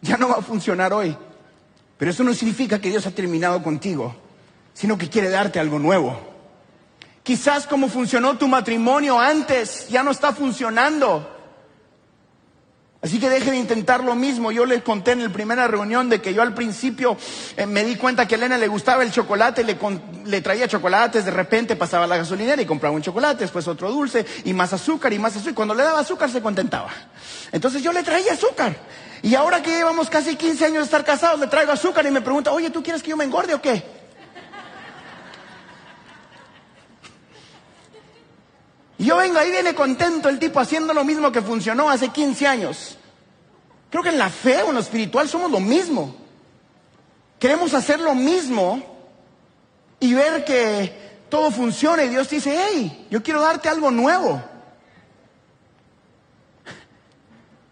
ya 0.01 0.17
no 0.17 0.29
va 0.29 0.35
a 0.35 0.41
funcionar 0.41 0.93
hoy. 0.93 1.15
Pero 1.97 2.11
eso 2.11 2.23
no 2.23 2.33
significa 2.33 2.79
que 2.79 2.89
Dios 2.89 3.05
ha 3.05 3.11
terminado 3.11 3.63
contigo, 3.63 4.15
sino 4.73 4.97
que 4.97 5.09
quiere 5.09 5.29
darte 5.29 5.59
algo 5.59 5.79
nuevo. 5.79 6.19
Quizás 7.23 7.65
como 7.65 7.87
funcionó 7.87 8.37
tu 8.37 8.47
matrimonio 8.47 9.19
antes, 9.19 9.87
ya 9.89 10.03
no 10.03 10.11
está 10.11 10.33
funcionando. 10.33 11.34
Así 13.05 13.19
que 13.19 13.29
deje 13.29 13.51
de 13.51 13.57
intentar 13.57 14.03
lo 14.03 14.15
mismo. 14.15 14.51
Yo 14.51 14.65
les 14.65 14.81
conté 14.81 15.11
en 15.11 15.21
la 15.21 15.29
primera 15.29 15.67
reunión 15.67 16.09
de 16.09 16.21
que 16.21 16.33
yo 16.33 16.41
al 16.41 16.55
principio 16.55 17.15
eh, 17.55 17.67
me 17.67 17.83
di 17.83 17.97
cuenta 17.97 18.27
que 18.27 18.33
a 18.33 18.37
Elena 18.39 18.57
le 18.57 18.67
gustaba 18.67 19.03
el 19.03 19.11
chocolate, 19.11 19.63
le, 19.63 19.77
le 20.25 20.41
traía 20.41 20.67
chocolates, 20.67 21.23
de 21.23 21.29
repente 21.29 21.75
pasaba 21.75 22.05
a 22.05 22.07
la 22.07 22.17
gasolinera 22.17 22.59
y 22.59 22.65
compraba 22.65 22.95
un 22.95 23.03
chocolate, 23.03 23.43
después 23.43 23.67
otro 23.67 23.91
dulce 23.91 24.25
y 24.43 24.53
más 24.53 24.73
azúcar 24.73 25.13
y 25.13 25.19
más 25.19 25.35
azúcar. 25.35 25.51
Y 25.51 25.53
cuando 25.53 25.75
le 25.75 25.83
daba 25.83 25.99
azúcar 25.99 26.31
se 26.31 26.41
contentaba. 26.41 26.89
Entonces 27.51 27.83
yo 27.83 27.93
le 27.93 28.01
traía 28.01 28.33
azúcar. 28.33 28.75
Y 29.21 29.35
ahora 29.35 29.61
que 29.61 29.69
llevamos 29.69 30.09
casi 30.09 30.35
15 30.35 30.65
años 30.65 30.77
de 30.79 30.85
estar 30.85 31.05
casados, 31.05 31.39
le 31.39 31.45
traigo 31.45 31.71
azúcar 31.71 32.07
y 32.07 32.09
me 32.09 32.21
pregunta, 32.21 32.53
oye, 32.53 32.71
¿tú 32.71 32.81
quieres 32.81 33.03
que 33.03 33.11
yo 33.11 33.17
me 33.17 33.25
engorde 33.25 33.53
o 33.53 33.61
qué? 33.61 33.83
Yo 39.05 39.17
vengo, 39.17 39.37
ahí 39.37 39.51
viene 39.51 39.75
contento 39.75 40.29
el 40.29 40.39
tipo 40.39 40.59
haciendo 40.59 40.91
lo 40.91 41.03
mismo 41.03 41.31
que 41.31 41.43
funcionó 41.43 41.91
hace 41.91 42.09
15 42.09 42.47
años. 42.47 42.97
Creo 43.91 44.01
que 44.01 44.09
en 44.09 44.17
la 44.17 44.29
fe 44.29 44.63
o 44.63 44.69
en 44.69 44.73
lo 44.73 44.81
espiritual 44.81 45.29
somos 45.29 45.51
lo 45.51 45.59
mismo. 45.59 46.15
Queremos 47.37 47.75
hacer 47.75 47.99
lo 47.99 48.15
mismo 48.15 48.83
y 49.99 50.15
ver 50.15 50.43
que 50.43 50.91
todo 51.29 51.51
funciona 51.51 52.03
y 52.03 52.09
Dios 52.09 52.27
dice, 52.31 52.57
hey, 52.57 53.07
yo 53.11 53.21
quiero 53.21 53.41
darte 53.41 53.69
algo 53.69 53.91
nuevo. 53.91 54.41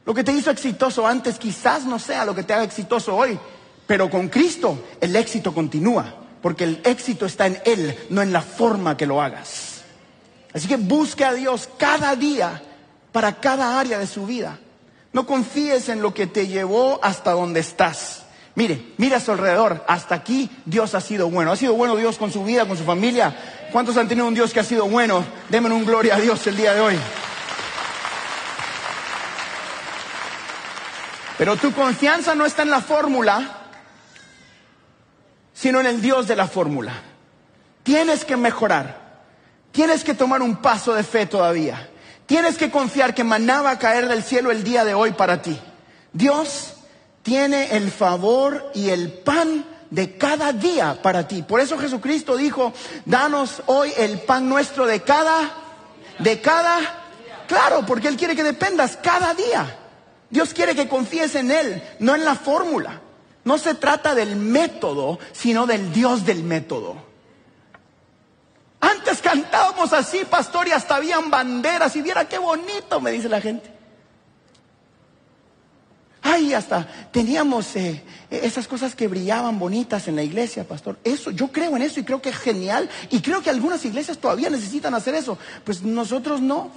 Lo 0.06 0.14
que 0.14 0.24
te 0.24 0.34
hizo 0.34 0.52
exitoso 0.52 1.08
antes 1.08 1.40
quizás 1.40 1.84
no 1.86 1.98
sea 1.98 2.26
lo 2.26 2.36
que 2.36 2.44
te 2.44 2.54
haga 2.54 2.64
exitoso 2.64 3.16
hoy, 3.16 3.40
pero 3.88 4.08
con 4.08 4.30
Cristo 4.30 4.84
el 5.02 5.16
éxito 5.16 5.52
continúa, 5.52 6.14
porque 6.44 6.66
el 6.66 6.82
éxito 6.84 7.26
está 7.26 7.48
en 7.48 7.60
Él, 7.66 7.98
no 8.12 8.22
en 8.22 8.32
la 8.32 8.42
forma 8.44 8.96
que 8.96 9.08
lo 9.08 9.20
hagas. 9.20 9.73
Así 10.54 10.68
que 10.68 10.78
busque 10.78 11.26
a 11.26 11.34
Dios 11.34 11.70
cada 11.78 12.16
día 12.16 12.62
para 13.12 13.40
cada 13.40 13.80
área 13.80 13.98
de 13.98 14.08
su 14.08 14.26
vida. 14.26 14.60
No 15.12 15.26
confíes 15.26 15.90
en 15.90 16.02
lo 16.02 16.14
que 16.14 16.28
te 16.28 16.48
llevó 16.48 17.00
hasta 17.04 17.32
donde 17.32 17.60
estás. 17.60 18.24
Mire, 18.56 18.94
mire 18.98 19.16
a 19.16 19.20
su 19.20 19.32
alrededor. 19.32 19.84
Hasta 19.88 20.16
aquí 20.16 20.50
Dios 20.66 20.94
ha 20.96 21.02
sido 21.02 21.30
bueno. 21.30 21.52
Ha 21.52 21.56
sido 21.56 21.74
bueno 21.74 21.96
Dios 21.96 22.18
con 22.18 22.32
su 22.32 22.44
vida, 22.44 22.68
con 22.68 22.78
su 22.78 22.84
familia. 22.84 23.36
¿Cuántos 23.72 23.98
han 23.98 24.08
tenido 24.08 24.28
un 24.28 24.34
Dios 24.34 24.54
que 24.54 24.60
ha 24.60 24.64
sido 24.64 24.86
bueno? 24.88 25.24
Denme 25.50 25.72
un 25.72 25.86
gloria 25.86 26.16
a 26.16 26.20
Dios 26.20 26.46
el 26.48 26.58
día 26.58 26.74
de 26.74 26.82
hoy. 26.82 27.00
Pero 31.38 31.58
tu 31.58 31.74
confianza 31.74 32.36
no 32.36 32.46
está 32.46 32.62
en 32.62 32.70
la 32.70 32.82
fórmula, 32.82 33.58
sino 35.54 35.80
en 35.80 35.88
el 35.88 36.02
Dios 36.02 36.28
de 36.28 36.36
la 36.36 36.48
fórmula. 36.48 36.94
Tienes 37.82 38.24
que 38.24 38.38
mejorar. 38.38 39.03
Tienes 39.74 40.04
que 40.04 40.14
tomar 40.14 40.44
un 40.44 40.58
paso 40.58 40.94
de 40.94 41.04
fe 41.04 41.26
todavía. 41.26 41.90
Tienes 42.28 42.60
que 42.60 42.70
confiar 42.70 43.16
que 43.16 43.24
maná 43.24 43.64
va 43.64 43.72
a 43.72 43.80
caer 43.80 44.08
del 44.08 44.24
cielo 44.24 44.52
el 44.52 44.64
día 44.64 44.86
de 44.86 44.94
hoy 44.94 45.14
para 45.14 45.42
ti. 45.42 45.60
Dios 46.14 46.76
tiene 47.24 47.76
el 47.76 47.90
favor 47.90 48.72
y 48.76 48.90
el 48.90 49.12
pan 49.12 49.66
de 49.90 50.16
cada 50.16 50.54
día 50.54 51.02
para 51.02 51.28
ti. 51.28 51.42
Por 51.42 51.60
eso 51.60 51.80
Jesucristo 51.80 52.38
dijo, 52.38 52.72
danos 53.06 53.64
hoy 53.66 53.92
el 53.98 54.20
pan 54.20 54.48
nuestro 54.48 54.86
de 54.86 55.02
cada, 55.02 55.52
de 56.20 56.40
cada, 56.40 56.78
claro, 57.48 57.84
porque 57.84 58.10
Él 58.10 58.16
quiere 58.16 58.36
que 58.36 58.44
dependas 58.44 58.96
cada 58.98 59.34
día. 59.34 59.80
Dios 60.30 60.54
quiere 60.54 60.76
que 60.76 60.88
confíes 60.88 61.34
en 61.34 61.50
Él, 61.50 61.82
no 61.98 62.14
en 62.14 62.26
la 62.26 62.36
fórmula. 62.36 63.02
No 63.44 63.58
se 63.58 63.74
trata 63.74 64.14
del 64.14 64.36
método, 64.36 65.18
sino 65.32 65.66
del 65.66 65.92
Dios 65.92 66.26
del 66.28 66.44
método. 66.44 67.13
Antes 68.94 69.22
cantábamos 69.22 69.94
así, 69.94 70.20
pastor, 70.30 70.68
y 70.68 70.72
hasta 70.72 70.96
habían 70.96 71.30
banderas. 71.30 71.96
Y 71.96 72.02
viera 72.02 72.28
qué 72.28 72.38
bonito, 72.38 73.00
me 73.02 73.12
dice 73.12 73.30
la 73.30 73.42
gente. 73.42 73.72
Ay, 76.22 76.54
hasta 76.54 76.88
teníamos 77.12 77.76
eh, 77.76 78.02
esas 78.30 78.68
cosas 78.68 78.96
que 78.96 79.08
brillaban 79.08 79.60
bonitas 79.60 80.08
en 80.08 80.16
la 80.16 80.24
iglesia, 80.24 80.66
pastor. 80.66 80.98
Eso, 81.04 81.32
yo 81.32 81.52
creo 81.52 81.76
en 81.76 81.82
eso 81.82 82.00
y 82.00 82.04
creo 82.04 82.22
que 82.22 82.30
es 82.30 82.38
genial. 82.38 82.90
Y 83.10 83.22
creo 83.22 83.42
que 83.42 83.50
algunas 83.50 83.84
iglesias 83.84 84.18
todavía 84.18 84.50
necesitan 84.50 84.94
hacer 84.94 85.16
eso. 85.16 85.38
Pues 85.64 85.84
nosotros 85.84 86.40
no. 86.40 86.72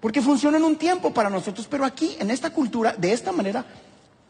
Porque 0.00 0.22
funciona 0.22 0.56
en 0.56 0.64
un 0.64 0.76
tiempo 0.76 1.12
para 1.12 1.30
nosotros, 1.30 1.66
pero 1.70 1.84
aquí, 1.84 2.16
en 2.18 2.30
esta 2.30 2.50
cultura, 2.50 2.94
de 2.96 3.12
esta 3.12 3.32
manera, 3.32 3.64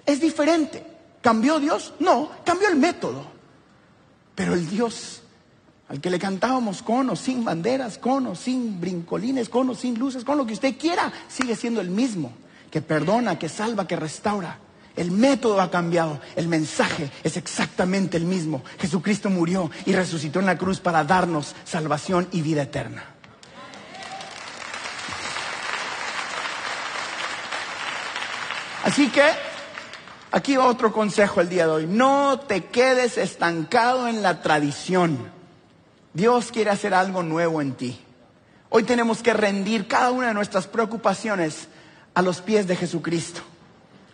es 0.05 0.21
diferente. 0.21 0.85
¿Cambió 1.23 1.61
Dios? 1.61 1.95
No, 2.01 2.29
cambió 2.45 2.69
el 2.69 2.77
método. 2.77 3.32
Pero 4.35 4.55
el 4.55 4.69
Dios 4.69 5.23
al 5.93 6.01
que 6.01 6.09
le 6.09 6.19
cantábamos 6.19 6.83
con 6.83 7.11
o 7.11 7.17
sin 7.17 7.45
banderas, 7.45 7.99
con 7.99 8.27
o 8.27 8.35
sin 8.35 8.81
brincolines, 8.81 9.51
con 9.51 9.69
o 9.69 9.75
sin 9.75 9.99
luces, 9.99 10.25
con 10.25 10.39
lo 10.39 10.47
que 10.47 10.55
usted 10.55 10.79
quiera, 10.79 11.13
sigue 11.29 11.55
siendo 11.55 11.83
el 11.83 11.91
mismo, 11.91 12.33
que 12.71 12.81
perdona, 12.81 13.39
que 13.39 13.51
salva, 13.51 13.87
que 13.87 13.97
restaura. 13.97 14.59
El 14.97 15.11
método 15.11 15.61
ha 15.61 15.71
cambiado, 15.71 16.19
el 16.35 16.49
mensaje 16.49 17.11
es 17.23 17.37
exactamente 17.37 18.17
el 18.17 18.25
mismo. 18.25 18.63
Jesucristo 18.79 19.29
murió 19.29 19.71
y 19.85 19.93
resucitó 19.93 20.41
en 20.41 20.47
la 20.47 20.57
cruz 20.57 20.81
para 20.81 21.05
darnos 21.05 21.55
salvación 21.65 22.27
y 22.33 22.41
vida 22.41 22.63
eterna. 22.63 23.05
Así 28.83 29.11
que 29.11 29.52
Aquí 30.35 30.57
va 30.57 30.65
otro 30.65 30.95
consejo 30.95 31.43
el 31.43 31.51
día 31.51 31.67
de 31.67 31.73
hoy. 31.73 31.87
No 31.87 32.41
te 32.41 32.65
quedes 32.65 33.19
estancado 33.19 34.09
en 34.09 34.23
la 34.23 34.41
tradición. 34.41 35.31
Dios 36.15 36.51
quiere 36.51 36.71
hacer 36.71 36.95
algo 36.95 37.23
nuevo 37.23 37.61
en 37.61 37.75
ti. 37.75 38.01
Hoy 38.71 38.85
tenemos 38.85 39.23
que 39.23 39.35
rendir 39.35 39.87
cada 39.87 40.11
una 40.11 40.29
de 40.29 40.35
nuestras 40.35 40.67
preocupaciones 40.67 41.69
a 42.15 42.23
los 42.23 42.41
pies 42.41 42.67
de 42.67 42.77
Jesucristo, 42.77 43.43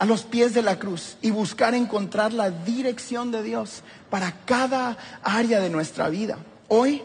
a 0.01 0.07
los 0.07 0.25
pies 0.25 0.55
de 0.55 0.63
la 0.63 0.81
cruz 0.81 1.17
y 1.23 1.31
buscar 1.31 1.75
encontrar 1.75 2.33
la 2.33 2.51
dirección 2.51 3.31
de 3.31 3.45
Dios 3.45 3.85
para 4.11 4.33
cada 4.45 4.97
área 5.23 5.61
de 5.61 5.71
nuestra 5.71 6.09
vida. 6.09 6.39
Hoy 6.67 7.01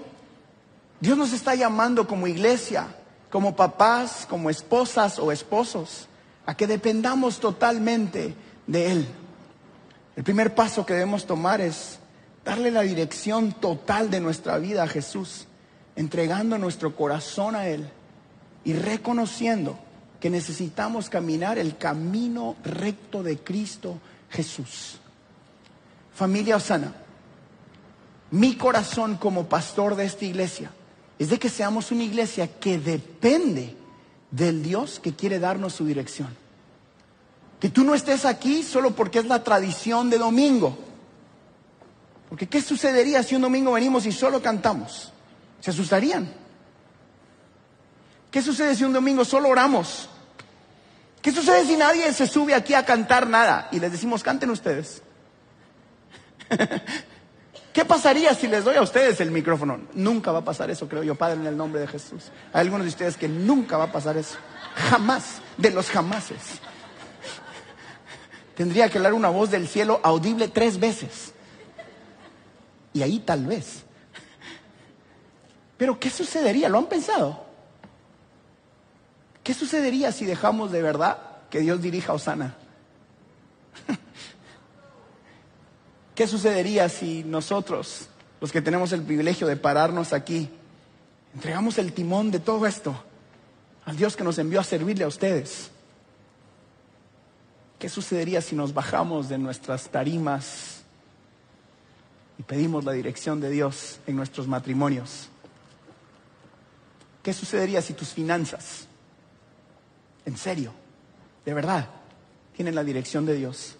Dios 0.99 1.19
nos 1.19 1.33
está 1.33 1.53
llamando 1.53 2.07
como 2.07 2.25
iglesia, 2.25 2.87
como 3.29 3.55
papás, 3.55 4.25
como 4.27 4.49
esposas 4.49 5.19
o 5.19 5.31
esposos, 5.31 6.07
a 6.47 6.57
que 6.57 6.65
dependamos 6.65 7.39
totalmente 7.39 8.35
de 8.67 8.91
Él. 8.91 9.07
El 10.15 10.23
primer 10.23 10.53
paso 10.55 10.85
que 10.85 10.93
debemos 10.93 11.25
tomar 11.25 11.61
es 11.61 11.99
darle 12.45 12.71
la 12.71 12.81
dirección 12.81 13.53
total 13.53 14.09
de 14.09 14.19
nuestra 14.19 14.57
vida 14.57 14.83
a 14.83 14.87
Jesús, 14.87 15.47
entregando 15.95 16.57
nuestro 16.57 16.95
corazón 16.95 17.55
a 17.55 17.67
Él 17.67 17.89
y 18.63 18.73
reconociendo 18.73 19.77
que 20.19 20.29
necesitamos 20.29 21.09
caminar 21.09 21.57
el 21.57 21.77
camino 21.77 22.55
recto 22.63 23.23
de 23.23 23.37
Cristo 23.37 23.99
Jesús. 24.29 24.99
Familia 26.13 26.57
Osana, 26.57 26.93
mi 28.31 28.55
corazón 28.55 29.17
como 29.17 29.47
pastor 29.47 29.95
de 29.95 30.05
esta 30.05 30.25
iglesia 30.25 30.71
es 31.19 31.29
de 31.29 31.39
que 31.39 31.49
seamos 31.49 31.91
una 31.91 32.03
iglesia 32.03 32.59
que 32.59 32.79
depende 32.79 33.75
del 34.31 34.63
Dios 34.63 34.99
que 34.99 35.13
quiere 35.13 35.39
darnos 35.39 35.73
su 35.73 35.85
dirección. 35.85 36.42
Que 37.63 37.69
tú 37.69 37.85
no 37.85 37.95
estés 37.95 38.25
aquí 38.25 38.61
solo 38.61 38.91
porque 38.91 39.19
es 39.19 39.25
la 39.25 39.41
tradición 39.41 40.09
de 40.09 40.17
domingo. 40.17 40.77
Porque 42.27 42.45
¿qué 42.45 42.61
sucedería 42.61 43.23
si 43.23 43.35
un 43.35 43.41
domingo 43.41 43.71
venimos 43.71 44.05
y 44.05 44.11
solo 44.11 44.41
cantamos? 44.41 45.13
¿Se 45.61 45.71
asustarían? 45.71 46.29
¿Qué 48.29 48.41
sucede 48.41 48.75
si 48.75 48.83
un 48.83 48.91
domingo 48.91 49.23
solo 49.23 49.47
oramos? 49.47 50.09
¿Qué 51.21 51.31
sucede 51.31 51.63
si 51.63 51.77
nadie 51.77 52.11
se 52.11 52.27
sube 52.27 52.53
aquí 52.53 52.73
a 52.73 52.83
cantar 52.83 53.29
nada 53.29 53.69
y 53.71 53.79
les 53.79 53.93
decimos 53.93 54.23
canten 54.23 54.49
ustedes? 54.49 55.01
¿Qué 57.73 57.85
pasaría 57.85 58.33
si 58.33 58.47
les 58.49 58.65
doy 58.65 58.75
a 58.75 58.81
ustedes 58.81 59.21
el 59.21 59.31
micrófono? 59.31 59.79
Nunca 59.93 60.33
va 60.33 60.39
a 60.39 60.43
pasar 60.43 60.69
eso, 60.69 60.89
creo 60.89 61.03
yo, 61.03 61.15
Padre, 61.15 61.35
en 61.35 61.47
el 61.47 61.55
nombre 61.55 61.79
de 61.79 61.87
Jesús. 61.87 62.23
Hay 62.51 62.59
algunos 62.59 62.83
de 62.83 62.89
ustedes 62.89 63.15
que 63.15 63.29
nunca 63.29 63.77
va 63.77 63.85
a 63.85 63.91
pasar 63.93 64.17
eso. 64.17 64.35
Jamás, 64.75 65.37
de 65.57 65.71
los 65.71 65.89
jamases 65.89 66.59
tendría 68.55 68.89
que 68.89 68.97
hablar 68.97 69.13
una 69.13 69.29
voz 69.29 69.51
del 69.51 69.67
cielo 69.67 69.99
audible 70.03 70.47
tres 70.47 70.79
veces. 70.79 71.33
Y 72.93 73.01
ahí 73.01 73.19
tal 73.19 73.45
vez. 73.45 73.83
Pero 75.77 75.99
¿qué 75.99 76.09
sucedería? 76.09 76.69
¿Lo 76.69 76.77
han 76.77 76.85
pensado? 76.85 77.43
¿Qué 79.43 79.53
sucedería 79.53 80.11
si 80.11 80.25
dejamos 80.25 80.71
de 80.71 80.81
verdad 80.81 81.17
que 81.49 81.59
Dios 81.59 81.81
dirija 81.81 82.13
a 82.13 82.15
Osana? 82.15 82.55
¿Qué 86.15 86.27
sucedería 86.27 86.87
si 86.87 87.23
nosotros, 87.23 88.07
los 88.39 88.51
que 88.51 88.61
tenemos 88.61 88.93
el 88.93 89.01
privilegio 89.01 89.47
de 89.47 89.57
pararnos 89.57 90.13
aquí, 90.13 90.49
entregamos 91.33 91.77
el 91.77 91.91
timón 91.91 92.31
de 92.31 92.39
todo 92.39 92.65
esto 92.65 93.03
al 93.85 93.97
Dios 93.97 94.15
que 94.15 94.23
nos 94.23 94.37
envió 94.37 94.61
a 94.61 94.63
servirle 94.63 95.03
a 95.03 95.07
ustedes? 95.07 95.71
¿Qué 97.83 97.89
sucedería 97.89 98.39
si 98.39 98.55
nos 98.55 98.73
bajamos 98.73 99.27
de 99.27 99.37
nuestras 99.37 99.89
tarimas 99.89 100.83
y 102.39 102.43
pedimos 102.43 102.85
la 102.85 102.93
dirección 102.93 103.41
de 103.41 103.49
Dios 103.49 103.99
en 104.07 104.15
nuestros 104.15 104.47
matrimonios? 104.47 105.27
¿Qué 107.21 107.33
sucedería 107.33 107.81
si 107.81 107.91
tus 107.93 108.13
finanzas, 108.13 108.87
en 110.25 110.37
serio, 110.37 110.71
de 111.43 111.53
verdad, 111.53 111.89
tienen 112.55 112.73
la 112.73 112.85
dirección 112.85 113.25
de 113.25 113.33
Dios? 113.33 113.75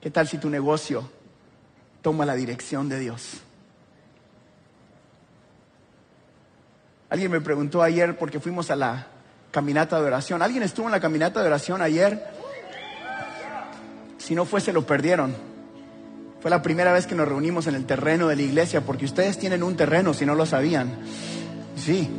¿Qué 0.00 0.10
tal 0.10 0.26
si 0.26 0.38
tu 0.38 0.50
negocio 0.50 1.08
toma 2.02 2.26
la 2.26 2.34
dirección 2.34 2.88
de 2.88 2.98
Dios? 2.98 3.34
Alguien 7.10 7.30
me 7.30 7.40
preguntó 7.40 7.80
ayer 7.80 8.18
porque 8.18 8.40
fuimos 8.40 8.72
a 8.72 8.74
la 8.74 9.11
caminata 9.52 10.00
de 10.00 10.06
oración. 10.06 10.42
¿Alguien 10.42 10.64
estuvo 10.64 10.86
en 10.86 10.92
la 10.92 11.00
caminata 11.00 11.40
de 11.40 11.46
oración 11.46 11.82
ayer? 11.82 12.26
Si 14.18 14.34
no 14.34 14.44
fue, 14.44 14.60
se 14.60 14.72
lo 14.72 14.84
perdieron. 14.84 15.34
Fue 16.40 16.50
la 16.50 16.62
primera 16.62 16.92
vez 16.92 17.06
que 17.06 17.14
nos 17.14 17.28
reunimos 17.28 17.68
en 17.68 17.76
el 17.76 17.84
terreno 17.84 18.26
de 18.26 18.34
la 18.34 18.42
iglesia, 18.42 18.80
porque 18.80 19.04
ustedes 19.04 19.38
tienen 19.38 19.62
un 19.62 19.76
terreno, 19.76 20.14
si 20.14 20.26
no 20.26 20.34
lo 20.34 20.46
sabían. 20.46 20.90
Sí. 21.76 22.10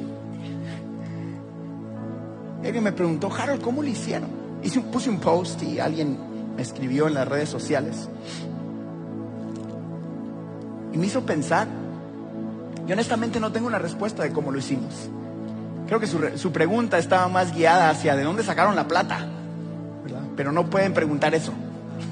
Alguien 2.63 2.83
me 2.83 2.93
preguntó, 2.93 3.33
Harold, 3.33 3.61
¿cómo 3.61 3.81
lo 3.81 3.89
hicieron? 3.89 4.29
Hice 4.63 4.79
un, 4.79 4.85
puse 4.91 5.09
un 5.09 5.19
post 5.19 5.61
y 5.63 5.79
alguien 5.79 6.17
me 6.55 6.61
escribió 6.61 7.07
en 7.07 7.15
las 7.15 7.27
redes 7.27 7.49
sociales. 7.49 8.07
Y 10.93 10.97
me 10.97 11.07
hizo 11.07 11.25
pensar. 11.25 11.67
Y 12.87 12.91
honestamente 12.93 13.39
no 13.39 13.51
tengo 13.51 13.67
una 13.67 13.79
respuesta 13.79 14.23
de 14.23 14.31
cómo 14.31 14.51
lo 14.51 14.59
hicimos. 14.59 15.09
Creo 15.87 15.99
que 15.99 16.07
su, 16.07 16.51
pregunta 16.51 16.97
estaba 16.97 17.27
más 17.27 17.53
guiada 17.53 17.89
hacia 17.89 18.15
de 18.15 18.23
dónde 18.23 18.43
sacaron 18.43 18.75
la 18.75 18.87
plata, 18.87 19.27
Pero 20.35 20.51
no 20.51 20.69
pueden 20.69 20.93
preguntar 20.93 21.35
eso. 21.35 21.53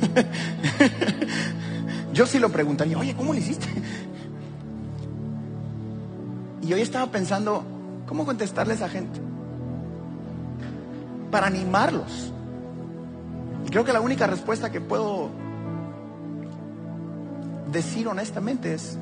Yo 2.13 2.25
sí 2.25 2.39
lo 2.39 2.49
preguntaría, 2.49 2.97
oye, 2.97 3.15
¿cómo 3.15 3.33
lo 3.33 3.39
hiciste? 3.39 3.67
Y 6.61 6.73
hoy 6.73 6.81
estaba 6.81 7.11
pensando, 7.11 7.63
¿cómo 8.05 8.25
contestarle 8.25 8.73
a 8.73 8.75
esa 8.75 8.89
gente? 8.89 9.19
Para 11.31 11.47
animarlos. 11.47 12.33
Y 13.65 13.69
creo 13.69 13.83
que 13.83 13.93
la 13.93 14.01
única 14.01 14.27
respuesta 14.27 14.71
que 14.71 14.81
puedo 14.81 15.29
decir 17.71 18.07
honestamente 18.07 18.73
es, 18.73 18.97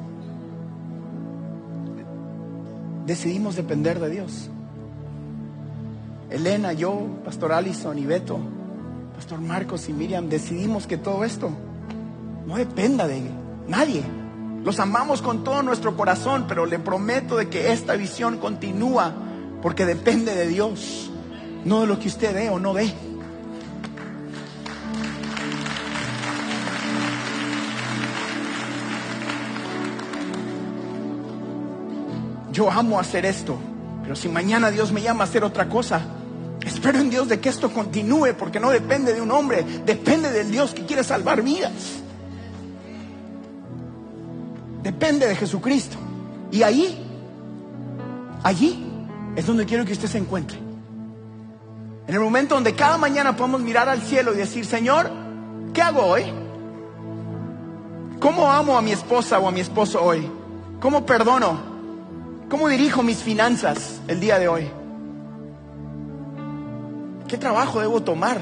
decidimos 3.05 3.55
depender 3.55 3.99
de 3.99 4.09
Dios. 4.09 4.49
Elena, 6.29 6.73
yo, 6.73 7.07
Pastor 7.25 7.53
Allison 7.53 7.97
y 7.97 8.05
Beto, 8.05 8.39
Pastor 9.15 9.41
Marcos 9.41 9.89
y 9.89 9.93
Miriam, 9.93 10.29
decidimos 10.29 10.85
que 10.85 10.97
todo 10.97 11.23
esto 11.23 11.49
no 12.45 12.55
dependa 12.55 13.07
de 13.07 13.21
nadie. 13.67 14.03
Los 14.63 14.79
amamos 14.79 15.21
con 15.21 15.43
todo 15.43 15.63
nuestro 15.63 15.97
corazón, 15.97 16.45
pero 16.47 16.65
le 16.65 16.77
prometo 16.77 17.35
de 17.35 17.49
que 17.49 17.71
esta 17.71 17.95
visión 17.95 18.37
continúa 18.37 19.13
porque 19.61 19.85
depende 19.85 20.35
de 20.35 20.47
Dios, 20.47 21.09
no 21.65 21.81
de 21.81 21.87
lo 21.87 21.99
que 21.99 22.07
usted 22.07 22.33
ve 22.33 22.49
o 22.49 22.59
no 22.59 22.73
ve. 22.73 22.93
Yo 32.51 32.69
amo 32.69 32.99
hacer 32.99 33.25
esto, 33.25 33.57
pero 34.03 34.15
si 34.15 34.27
mañana 34.27 34.69
Dios 34.69 34.91
me 34.91 35.01
llama 35.01 35.23
a 35.23 35.27
hacer 35.27 35.43
otra 35.43 35.69
cosa, 35.69 36.18
Espero 36.65 36.99
en 36.99 37.09
Dios 37.09 37.27
de 37.27 37.39
que 37.39 37.49
esto 37.49 37.71
continúe 37.71 38.33
porque 38.37 38.59
no 38.59 38.69
depende 38.69 39.13
de 39.13 39.21
un 39.21 39.31
hombre, 39.31 39.63
depende 39.85 40.31
del 40.31 40.51
Dios 40.51 40.73
que 40.73 40.85
quiere 40.85 41.03
salvar 41.03 41.41
vidas. 41.41 41.71
Depende 44.83 45.27
de 45.27 45.35
Jesucristo. 45.35 45.97
Y 46.51 46.63
ahí, 46.63 47.05
allí 48.43 48.85
es 49.35 49.45
donde 49.45 49.65
quiero 49.65 49.85
que 49.85 49.93
usted 49.93 50.07
se 50.07 50.17
encuentre. 50.17 50.57
En 52.07 52.15
el 52.15 52.19
momento 52.21 52.55
donde 52.55 52.73
cada 52.73 52.97
mañana 52.97 53.35
podemos 53.35 53.61
mirar 53.61 53.87
al 53.87 54.01
cielo 54.01 54.33
y 54.33 54.37
decir, 54.37 54.65
Señor, 54.65 55.11
¿qué 55.73 55.81
hago 55.81 56.01
hoy? 56.01 56.23
¿Cómo 58.19 58.51
amo 58.51 58.77
a 58.77 58.81
mi 58.81 58.91
esposa 58.91 59.39
o 59.39 59.47
a 59.47 59.51
mi 59.51 59.59
esposo 59.59 60.03
hoy? 60.03 60.29
¿Cómo 60.79 61.05
perdono? 61.05 61.59
¿Cómo 62.49 62.67
dirijo 62.67 63.03
mis 63.03 63.17
finanzas 63.17 64.01
el 64.07 64.19
día 64.19 64.39
de 64.39 64.47
hoy? 64.47 64.78
¿Qué 67.29 67.37
trabajo 67.37 67.79
debo 67.79 68.01
tomar? 68.01 68.39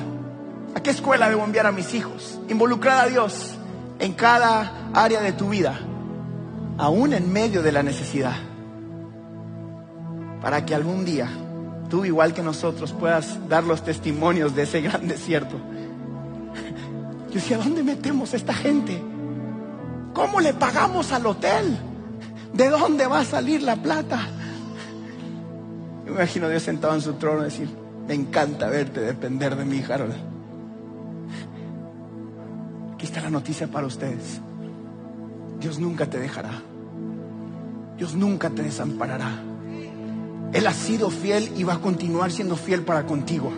¿A 0.73 0.79
qué 0.79 0.91
escuela 0.91 1.29
debo 1.29 1.43
enviar 1.43 1.67
a 1.67 1.73
mis 1.73 1.93
hijos? 1.93 2.39
Involucrar 2.47 3.05
a 3.05 3.09
Dios 3.09 3.51
en 3.99 4.13
cada 4.13 4.89
área 4.93 5.19
de 5.19 5.33
tu 5.33 5.49
vida, 5.49 5.77
aún 6.77 7.13
en 7.13 7.31
medio 7.31 7.61
de 7.61 7.73
la 7.73 7.83
necesidad, 7.83 8.35
para 10.41 10.65
que 10.65 10.73
algún 10.73 11.03
día 11.03 11.27
tú, 11.89 12.05
igual 12.05 12.33
que 12.33 12.41
nosotros, 12.41 12.93
puedas 12.93 13.49
dar 13.49 13.65
los 13.65 13.83
testimonios 13.83 14.55
de 14.55 14.63
ese 14.63 14.79
gran 14.79 15.05
desierto. 15.05 15.57
Yo 17.27 17.33
decía, 17.33 17.57
¿dónde 17.57 17.83
metemos 17.83 18.33
a 18.33 18.37
esta 18.37 18.53
gente? 18.53 19.01
¿Cómo 20.13 20.39
le 20.39 20.53
pagamos 20.53 21.11
al 21.11 21.25
hotel? 21.25 21.77
¿De 22.53 22.69
dónde 22.69 23.05
va 23.05 23.19
a 23.19 23.25
salir 23.25 23.63
la 23.63 23.75
plata? 23.75 24.27
me 26.05 26.11
imagino 26.11 26.45
a 26.45 26.49
Dios 26.49 26.63
sentado 26.63 26.95
en 26.95 27.01
su 27.01 27.13
trono 27.13 27.43
decir, 27.43 27.86
me 28.07 28.13
encanta 28.13 28.69
verte 28.69 29.01
depender 29.01 29.55
de 29.55 29.65
mí, 29.65 29.83
Harold. 29.87 30.15
Aquí 32.93 33.05
está 33.05 33.21
la 33.21 33.29
noticia 33.29 33.67
para 33.67 33.85
ustedes. 33.85 34.39
Dios 35.59 35.77
nunca 35.79 36.05
te 36.05 36.17
dejará. 36.17 36.61
Dios 37.97 38.15
nunca 38.15 38.49
te 38.49 38.63
desamparará. 38.63 39.43
Él 40.53 40.65
ha 40.65 40.73
sido 40.73 41.09
fiel 41.09 41.51
y 41.57 41.63
va 41.63 41.73
a 41.73 41.79
continuar 41.81 42.31
siendo 42.31 42.55
fiel 42.55 42.83
para 42.83 43.05
contigo. 43.05 43.51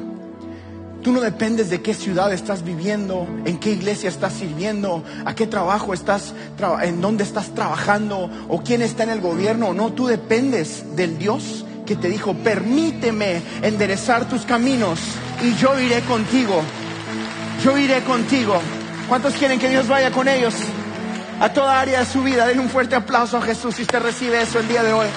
Tú 1.03 1.13
no 1.13 1.21
dependes 1.21 1.69
de 1.69 1.81
qué 1.81 1.93
ciudad 1.93 2.33
estás 2.33 2.63
viviendo, 2.63 3.25
en 3.45 3.57
qué 3.59 3.71
iglesia 3.71 4.09
estás 4.09 4.33
sirviendo, 4.33 5.03
a 5.23 5.33
qué 5.35 5.47
trabajo 5.47 5.93
estás, 5.93 6.33
en 6.81 6.99
dónde 6.99 7.23
estás 7.23 7.53
trabajando 7.55 8.29
o 8.49 8.61
quién 8.63 8.81
está 8.81 9.03
en 9.03 9.11
el 9.11 9.21
gobierno. 9.21 9.73
No, 9.73 9.93
tú 9.93 10.07
dependes 10.07 10.95
del 10.97 11.17
Dios 11.17 11.65
que 11.89 11.95
te 11.95 12.07
dijo, 12.07 12.35
permíteme 12.35 13.41
enderezar 13.63 14.29
tus 14.29 14.43
caminos 14.43 14.99
y 15.41 15.55
yo 15.55 15.79
iré 15.79 16.01
contigo. 16.01 16.61
Yo 17.63 17.79
iré 17.79 18.03
contigo. 18.03 18.61
¿Cuántos 19.07 19.33
quieren 19.33 19.59
que 19.59 19.69
Dios 19.69 19.87
vaya 19.87 20.11
con 20.11 20.27
ellos? 20.27 20.53
A 21.39 21.51
toda 21.51 21.81
área 21.81 22.01
de 22.01 22.05
su 22.05 22.21
vida. 22.21 22.45
Den 22.45 22.59
un 22.59 22.69
fuerte 22.69 22.93
aplauso 22.93 23.37
a 23.37 23.41
Jesús 23.41 23.73
si 23.73 23.81
usted 23.81 24.01
recibe 24.01 24.39
eso 24.39 24.59
el 24.59 24.67
día 24.67 24.83
de 24.83 24.93
hoy. 24.93 25.07